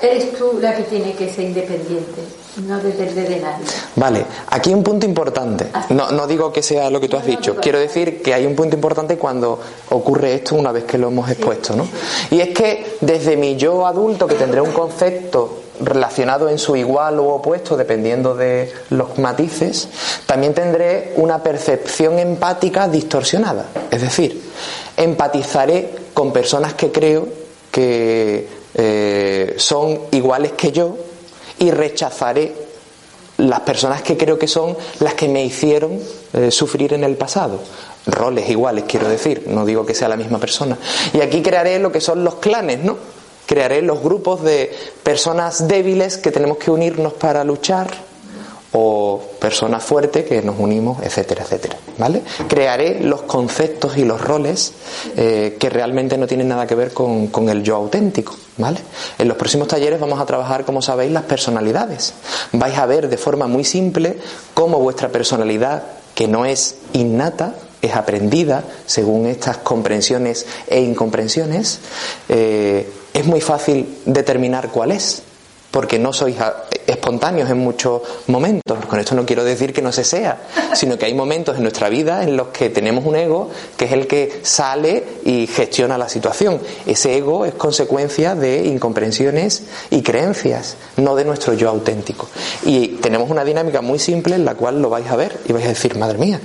[0.00, 2.22] eres tú la que tiene que ser independiente,
[2.66, 3.64] no depende de nadie.
[3.96, 5.66] Vale, aquí hay un punto importante.
[5.90, 7.56] No, no digo que sea lo que tú has dicho.
[7.56, 9.58] Quiero decir que hay un punto importante cuando
[9.90, 11.86] ocurre esto una vez que lo hemos expuesto, ¿no?
[12.30, 17.18] Y es que desde mi yo adulto, que tendré un concepto relacionado en su igual
[17.18, 19.88] o opuesto, dependiendo de los matices,
[20.26, 23.66] también tendré una percepción empática distorsionada.
[23.90, 24.42] Es decir,
[24.96, 27.28] empatizaré con personas que creo
[27.70, 30.96] que eh, son iguales que yo
[31.58, 32.54] y rechazaré
[33.38, 35.98] las personas que creo que son las que me hicieron
[36.32, 37.60] eh, sufrir en el pasado.
[38.06, 40.76] Roles iguales, quiero decir, no digo que sea la misma persona.
[41.12, 42.96] Y aquí crearé lo que son los clanes, ¿no?
[43.52, 47.86] Crearé los grupos de personas débiles que tenemos que unirnos para luchar
[48.72, 51.76] o personas fuertes que nos unimos, etcétera, etcétera.
[51.98, 52.22] ¿Vale?
[52.48, 54.72] Crearé los conceptos y los roles
[55.18, 58.34] eh, que realmente no tienen nada que ver con, el yo auténtico.
[58.56, 58.78] ¿Vale?
[59.18, 62.14] En los próximos talleres vamos a trabajar, como sabéis, las personalidades.
[62.52, 64.16] Vais a ver de forma muy simple
[64.54, 65.82] cómo vuestra personalidad,
[66.14, 71.80] que no es innata, es aprendida según estas comprensiones e incomprensiones,
[72.30, 75.22] eh, es muy fácil determinar cuál es,
[75.70, 76.36] porque no sois
[76.86, 78.84] espontáneos en muchos momentos.
[78.86, 80.42] Con esto no quiero decir que no se sea,
[80.74, 83.92] sino que hay momentos en nuestra vida en los que tenemos un ego que es
[83.92, 86.60] el que sale y gestiona la situación.
[86.86, 92.28] Ese ego es consecuencia de incomprensiones y creencias, no de nuestro yo auténtico.
[92.64, 95.64] Y tenemos una dinámica muy simple en la cual lo vais a ver y vais
[95.64, 96.38] a decir, madre mía,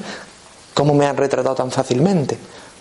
[0.74, 2.38] ¿cómo me han retratado tan fácilmente?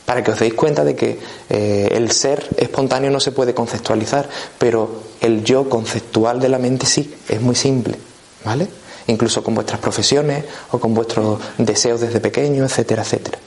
[0.07, 1.19] Para que os deis cuenta de que
[1.51, 6.87] eh, el ser espontáneo no se puede conceptualizar, pero el yo conceptual de la mente
[6.87, 7.97] sí, es muy simple,
[8.45, 8.69] ¿vale?
[9.07, 13.39] incluso con vuestras profesiones o con vuestros deseos desde pequeño, etcétera, etcétera.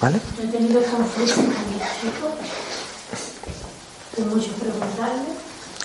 [0.00, 0.18] ¿Vale?
[0.36, 2.28] Yo he tenido conflictos con mi chico.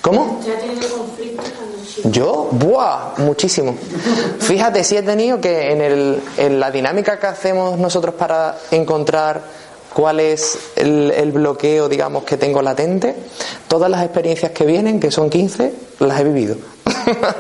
[0.02, 0.40] ¿Cómo?
[0.46, 2.10] Yo he tenido conflictos con chico.
[2.10, 3.14] Yo, ¡buah!
[3.18, 3.76] Muchísimo.
[4.40, 9.42] Fíjate, si he tenido que en, el, en la dinámica que hacemos nosotros para encontrar
[9.98, 13.16] cuál es el, bloqueo, digamos, que tengo latente,
[13.68, 16.56] todas las experiencias que vienen, que son 15, las he vivido.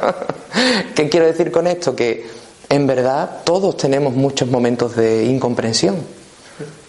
[0.95, 1.95] ¿Qué quiero decir con esto?
[1.95, 2.25] Que
[2.67, 5.97] en verdad todos tenemos muchos momentos de incomprensión.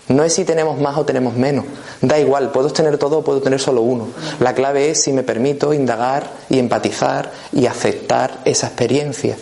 [0.08, 1.66] No es si tenemos más o tenemos menos.
[2.00, 4.08] Da igual, puedo tener todo o puedo tener solo uno.
[4.40, 9.36] La clave es si me permito indagar y empatizar y aceptar esa experiencia.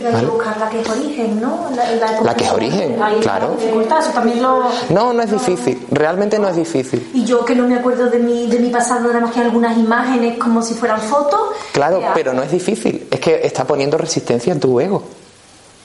[0.00, 1.68] Pero hay que buscar la que es origen, ¿no?
[1.76, 3.50] La, La que es origen, claro.
[3.50, 4.70] la dificultad, eso también lo...
[4.88, 5.86] No, no es difícil.
[5.90, 7.10] Realmente no es difícil.
[7.12, 9.76] Y yo que no me acuerdo de mi, de mi pasado, nada más que algunas
[9.76, 11.40] imágenes como si fueran fotos.
[11.72, 13.06] Claro, pero no es difícil.
[13.10, 15.02] Es que está poniendo resistencia en tu ego.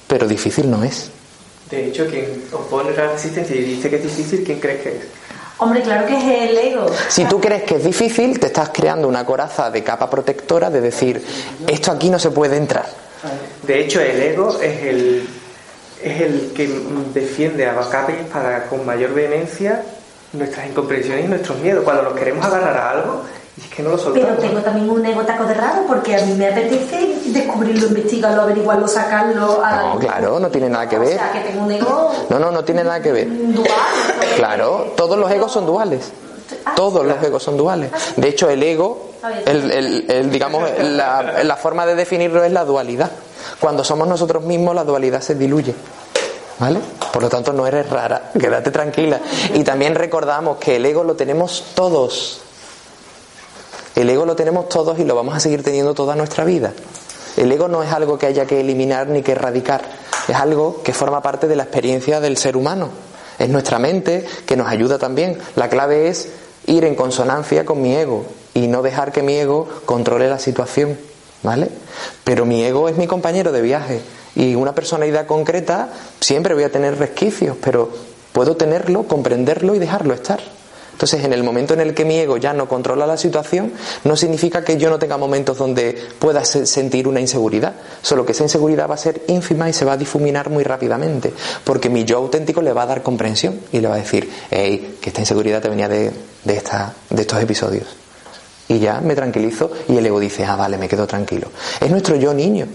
[0.08, 1.10] Pero difícil no es.
[1.70, 5.04] De hecho, quien opone la resistencia y dice que es difícil, ¿quién crees que es?
[5.58, 6.86] Hombre, claro que es el ego.
[7.10, 10.80] Si tú crees que es difícil, te estás creando una coraza de capa protectora de
[10.80, 11.22] decir,
[11.68, 12.86] esto aquí no se puede entrar.
[13.64, 15.28] De hecho, el ego es el,
[16.04, 19.82] es el que mm, defiende a capa espada con mayor vehemencia
[20.34, 21.84] nuestras incomprensiones y nuestros miedos.
[21.84, 23.22] Cuando nos queremos agarrar a algo,
[23.58, 24.40] y es que no lo Pero soltamos.
[24.40, 28.86] tengo también un ego taco de raro porque a mí me apetece descubrirlo, investigarlo, averiguarlo,
[28.88, 29.64] sacarlo.
[29.64, 31.14] A No, claro, no tiene nada que O ver.
[31.14, 33.28] sea, que tengo un ego No, no, no tiene nada que ver.
[33.54, 33.68] dual.
[34.36, 36.12] Claro, todos los egos son duales.
[36.76, 37.92] Todos los egos son duales.
[38.16, 39.12] De hecho, el ego,
[39.46, 43.12] el, el- digamos, la, la forma de definirlo es la dualidad.
[43.60, 45.74] Cuando somos nosotros mismos, la dualidad se diluye.
[46.58, 46.80] ¿Vale?
[47.12, 49.20] Por lo tanto, no eres rara, quédate tranquila.
[49.54, 52.42] Y también recordamos que el ego lo tenemos todos.
[53.96, 56.74] El ego lo tenemos todos y lo vamos a seguir teniendo toda nuestra vida.
[57.38, 59.82] El ego no es algo que haya que eliminar ni que erradicar,
[60.28, 62.90] es algo que forma parte de la experiencia del ser humano.
[63.40, 65.38] Es nuestra mente que nos ayuda también.
[65.56, 66.30] La clave es
[66.66, 70.98] ir en consonancia con mi ego y no dejar que mi ego controle la situación,
[71.44, 71.70] ¿vale?
[72.24, 74.02] Pero mi ego es mi compañero de viaje
[74.36, 77.90] y una personalidad concreta siempre voy a tener resquicios, pero
[78.34, 80.40] puedo tenerlo, comprenderlo y dejarlo estar.
[80.96, 83.74] Entonces, en el momento en el que mi ego ya no controla la situación,
[84.06, 88.32] no significa que yo no tenga momentos donde pueda se- sentir una inseguridad, solo que
[88.32, 91.34] esa inseguridad va a ser ínfima y se va a difuminar muy rápidamente,
[91.66, 94.98] porque mi yo auténtico le va a dar comprensión y le va a decir, hey,
[95.02, 96.14] que esta inseguridad te venía de,
[96.46, 97.88] esta, de estos episodios.
[98.70, 101.50] Y ya me tranquilizo y el ego dice, ah, vale, me quedo tranquilo.
[101.82, 102.68] Es nuestro yo niño.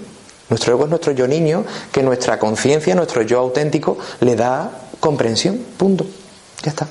[0.50, 5.58] Nuestro ego es nuestro yo niño que nuestra conciencia, nuestro yo auténtico, le da comprensión.
[5.78, 6.04] Punto.
[6.62, 6.86] Ya está.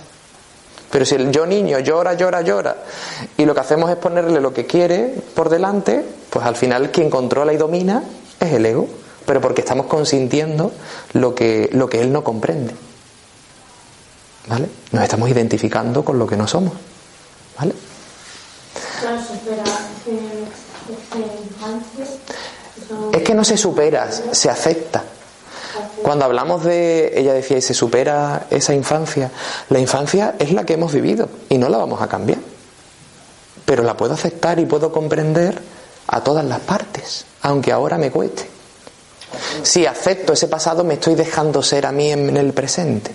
[0.92, 2.76] Pero si el yo niño llora, llora, llora,
[3.38, 7.10] y lo que hacemos es ponerle lo que quiere por delante, pues al final quien
[7.10, 8.04] controla y domina
[8.40, 8.88] es el ego,
[9.26, 10.72] pero porque estamos consintiendo
[11.14, 12.74] lo que, lo que él no comprende.
[14.48, 14.68] ¿Vale?
[14.92, 16.74] Nos estamos identificando con lo que no somos.
[17.60, 17.74] ¿Vale?
[23.14, 25.04] Es que no se supera, se acepta.
[26.04, 29.32] Cuando hablamos de, ella decía, y se supera esa infancia,
[29.70, 32.40] la infancia es la que hemos vivido y no la vamos a cambiar.
[33.66, 35.60] Pero la puedo aceptar y puedo comprender
[36.08, 38.50] a todas las partes, aunque ahora me cueste.
[39.62, 43.12] Si acepto ese pasado, me estoy dejando ser a mí en el presente.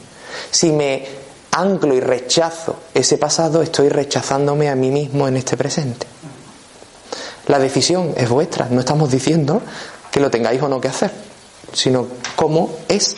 [0.51, 1.07] Si me
[1.51, 6.07] anclo y rechazo ese pasado, estoy rechazándome a mí mismo en este presente.
[7.47, 9.61] La decisión es vuestra, no estamos diciendo
[10.11, 11.11] que lo tengáis o no que hacer,
[11.74, 12.06] sino
[12.36, 13.16] cómo es,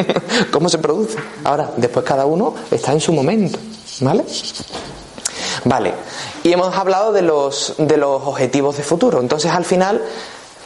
[0.50, 1.18] cómo se produce.
[1.44, 3.58] Ahora, después cada uno está en su momento,
[4.00, 4.24] ¿vale?
[5.64, 5.94] Vale,
[6.42, 9.20] y hemos hablado de los, de los objetivos de futuro.
[9.20, 10.00] Entonces, al final,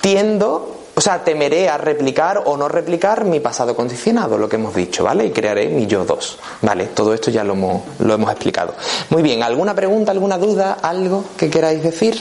[0.00, 4.74] tiendo, o sea, temeré a replicar o no replicar mi pasado condicionado, lo que hemos
[4.74, 5.24] dicho, ¿vale?
[5.26, 6.38] Y crearé mi yo 2.
[6.62, 8.74] Vale, todo esto ya lo hemos, lo hemos explicado.
[9.08, 12.20] Muy bien, ¿alguna pregunta, alguna duda, algo que queráis decir?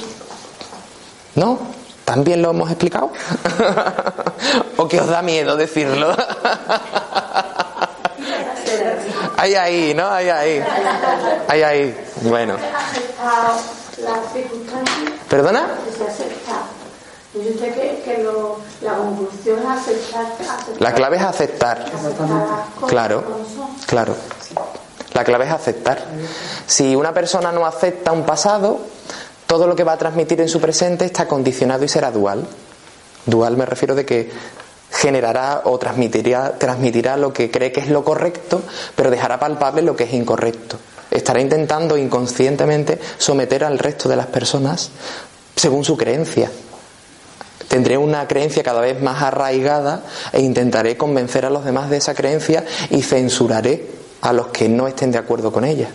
[1.35, 1.78] ¿No?
[2.09, 3.11] ¿También lo hemos explicado?
[4.77, 6.11] ¿O que os da miedo decirlo?
[9.37, 10.09] Ahí, ahí, ¿no?
[10.09, 10.63] Ahí, ahí.
[11.47, 12.05] Ahí, ahí.
[12.23, 12.55] Bueno.
[15.29, 15.67] ¿Perdona?
[20.79, 21.85] la clave es aceptar.
[22.87, 23.23] Claro,
[23.85, 24.15] claro.
[25.13, 26.03] La clave es aceptar.
[26.65, 28.79] Si una persona no acepta un pasado,
[29.49, 32.45] todo lo que va a transmitir en su presente está condicionado y será dual.
[33.25, 34.29] Dual me refiero de que
[34.91, 38.61] generará o transmitirá, transmitirá lo que cree que es lo correcto,
[38.95, 40.77] pero dejará palpable lo que es incorrecto.
[41.09, 44.91] Estará intentando inconscientemente someter al resto de las personas
[45.55, 46.51] según su creencia.
[47.67, 52.13] Tendré una creencia cada vez más arraigada e intentaré convencer a los demás de esa
[52.13, 53.83] creencia y censuraré
[54.21, 55.89] a los que no estén de acuerdo con ella.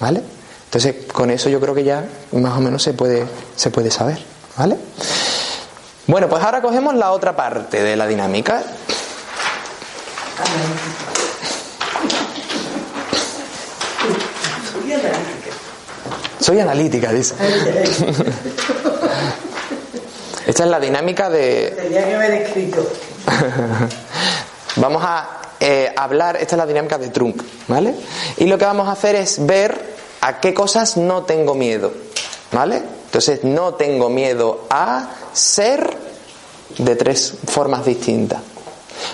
[0.00, 0.39] ¿Vale?
[0.70, 4.20] Entonces, con eso yo creo que ya más o menos se puede, se puede saber.
[4.56, 4.76] ¿Vale?
[6.06, 8.62] Bueno, pues ahora cogemos la otra parte de la dinámica.
[16.38, 17.34] Soy analítica, dice.
[20.46, 21.74] Esta es la dinámica de...
[21.82, 22.88] Tenía que haber escrito.
[24.76, 27.92] vamos a eh, hablar, esta es la dinámica de Trunk, ¿vale?
[28.36, 31.92] Y lo que vamos a hacer es ver a qué cosas no tengo miedo,
[32.52, 32.82] ¿vale?
[33.06, 35.96] Entonces, no tengo miedo a ser
[36.78, 38.40] de tres formas distintas.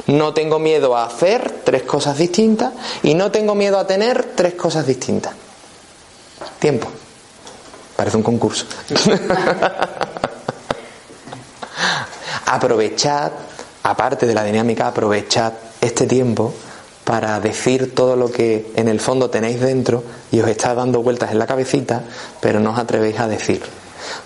[0.06, 4.54] No tengo miedo a hacer tres cosas distintas y no tengo miedo a tener tres
[4.54, 5.32] cosas distintas.
[6.58, 6.88] Tiempo.
[7.96, 8.66] Parece un concurso.
[12.46, 13.32] aprovechad,
[13.82, 16.52] aparte de la dinámica, aprovechad este tiempo
[17.06, 20.02] para decir todo lo que en el fondo tenéis dentro
[20.32, 22.02] y os está dando vueltas en la cabecita,
[22.40, 23.62] pero no os atrevéis a decir.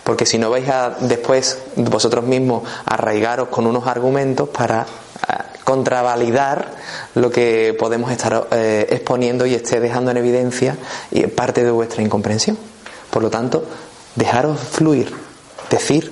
[0.02, 6.72] Porque si no vais a después vosotros mismos arraigaros con unos argumentos para eh, contravalidar
[7.16, 10.74] lo que podemos estar eh, exponiendo y esté dejando en evidencia
[11.36, 12.56] parte de vuestra incomprensión.
[13.10, 13.62] Por lo tanto,
[14.14, 15.12] dejaros fluir,
[15.68, 16.10] decir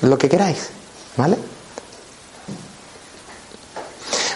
[0.00, 0.70] lo que queráis,
[1.18, 1.36] ¿vale?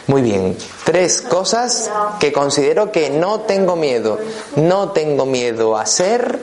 [0.06, 4.18] Muy bien, tres cosas que considero que no tengo miedo.
[4.56, 6.40] No tengo miedo a ser.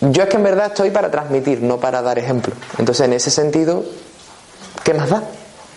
[0.00, 2.54] Yo es que en verdad estoy para transmitir, no para dar ejemplo.
[2.78, 3.84] Entonces, en ese sentido,
[4.82, 5.22] ¿qué más da?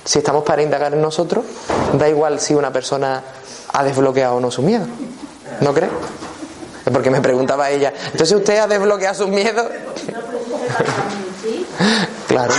[0.03, 1.45] Si estamos para indagar en nosotros,
[1.93, 3.23] da igual si una persona
[3.71, 4.85] ha desbloqueado o no su miedo.
[5.61, 5.89] ¿No cree?
[6.91, 9.67] Porque me preguntaba ella, entonces usted ha desbloqueado sus miedos.
[12.27, 12.53] claro.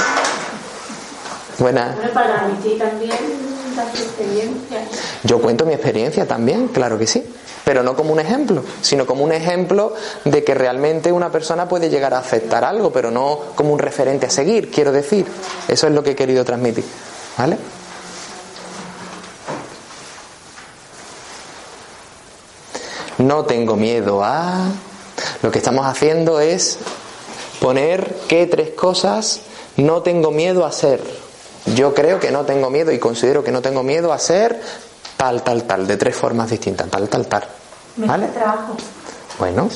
[1.59, 1.97] Buena.
[2.13, 4.81] para mí también experiencia.
[5.25, 7.25] Yo cuento mi experiencia también, claro que sí.
[7.65, 9.93] Pero no como un ejemplo, sino como un ejemplo
[10.25, 14.27] de que realmente una persona puede llegar a aceptar algo, pero no como un referente
[14.27, 15.27] a seguir, quiero decir.
[15.67, 16.85] Eso es lo que he querido transmitir.
[17.37, 17.59] ¿Vale?
[23.19, 24.69] No tengo miedo a...
[25.43, 26.79] Lo que estamos haciendo es
[27.61, 29.41] poner qué tres cosas
[29.77, 31.26] no tengo miedo a ser.
[31.75, 34.61] Yo creo que no tengo miedo y considero que no tengo miedo a ser
[35.17, 37.45] tal, tal, tal, de tres formas distintas, tal, tal, tal.
[37.97, 38.29] ¿Vale?
[38.29, 38.77] trabajo.
[39.39, 39.69] Bueno.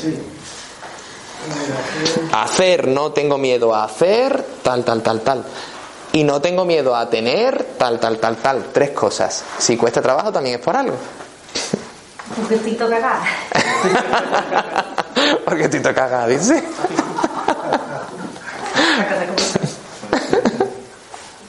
[2.33, 5.45] Hacer, no tengo miedo a hacer, tal, tal, tal, tal.
[6.13, 8.65] Y no tengo miedo a tener, tal, tal, tal, tal.
[8.73, 9.43] Tres cosas.
[9.59, 10.97] Si cuesta trabajo, también es por algo.
[12.37, 13.23] Porque estoy cagada.
[15.45, 16.63] Porque estoy cagada, dice.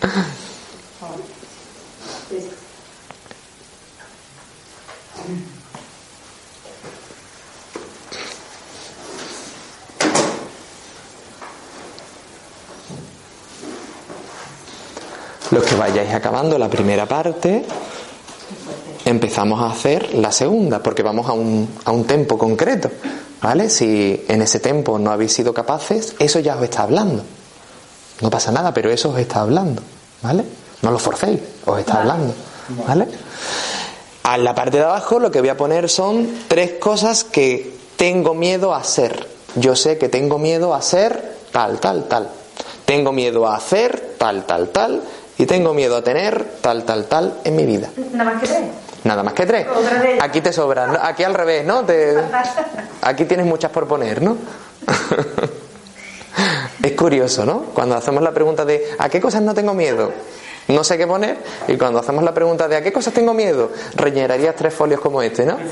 [15.68, 17.64] Que vayáis acabando la primera parte,
[19.06, 22.90] empezamos a hacer la segunda, porque vamos a un, a un tempo concreto.
[23.42, 23.70] ¿Vale?
[23.70, 27.24] Si en ese tempo no habéis sido capaces, eso ya os está hablando.
[28.22, 29.82] No pasa nada, pero eso os está hablando.
[30.22, 30.46] ¿Vale?
[30.82, 32.34] No lo forcéis, os está hablando.
[32.88, 33.08] ¿Vale?
[34.24, 38.34] A la parte de abajo lo que voy a poner son tres cosas que tengo
[38.34, 39.28] miedo a hacer.
[39.56, 42.30] Yo sé que tengo miedo a hacer tal, tal, tal.
[42.86, 45.02] Tengo miedo a hacer tal, tal, tal.
[45.38, 47.90] Y tengo miedo a tener tal, tal, tal en mi vida.
[48.14, 48.64] Nada más que tres.
[49.04, 49.68] Nada más que tres.
[50.20, 50.98] Aquí te sobran.
[51.02, 51.84] Aquí al revés, ¿no?
[51.84, 52.16] Te...
[53.02, 54.38] Aquí tienes muchas por poner, ¿no?
[56.84, 57.66] es curioso, ¿no?
[57.74, 60.12] Cuando hacemos la pregunta de ¿a qué cosas no tengo miedo?
[60.68, 61.38] No sé qué poner.
[61.68, 63.72] Y cuando hacemos la pregunta de ¿a qué cosas tengo miedo?
[63.96, 65.58] Reñerarías tres folios como este, ¿no?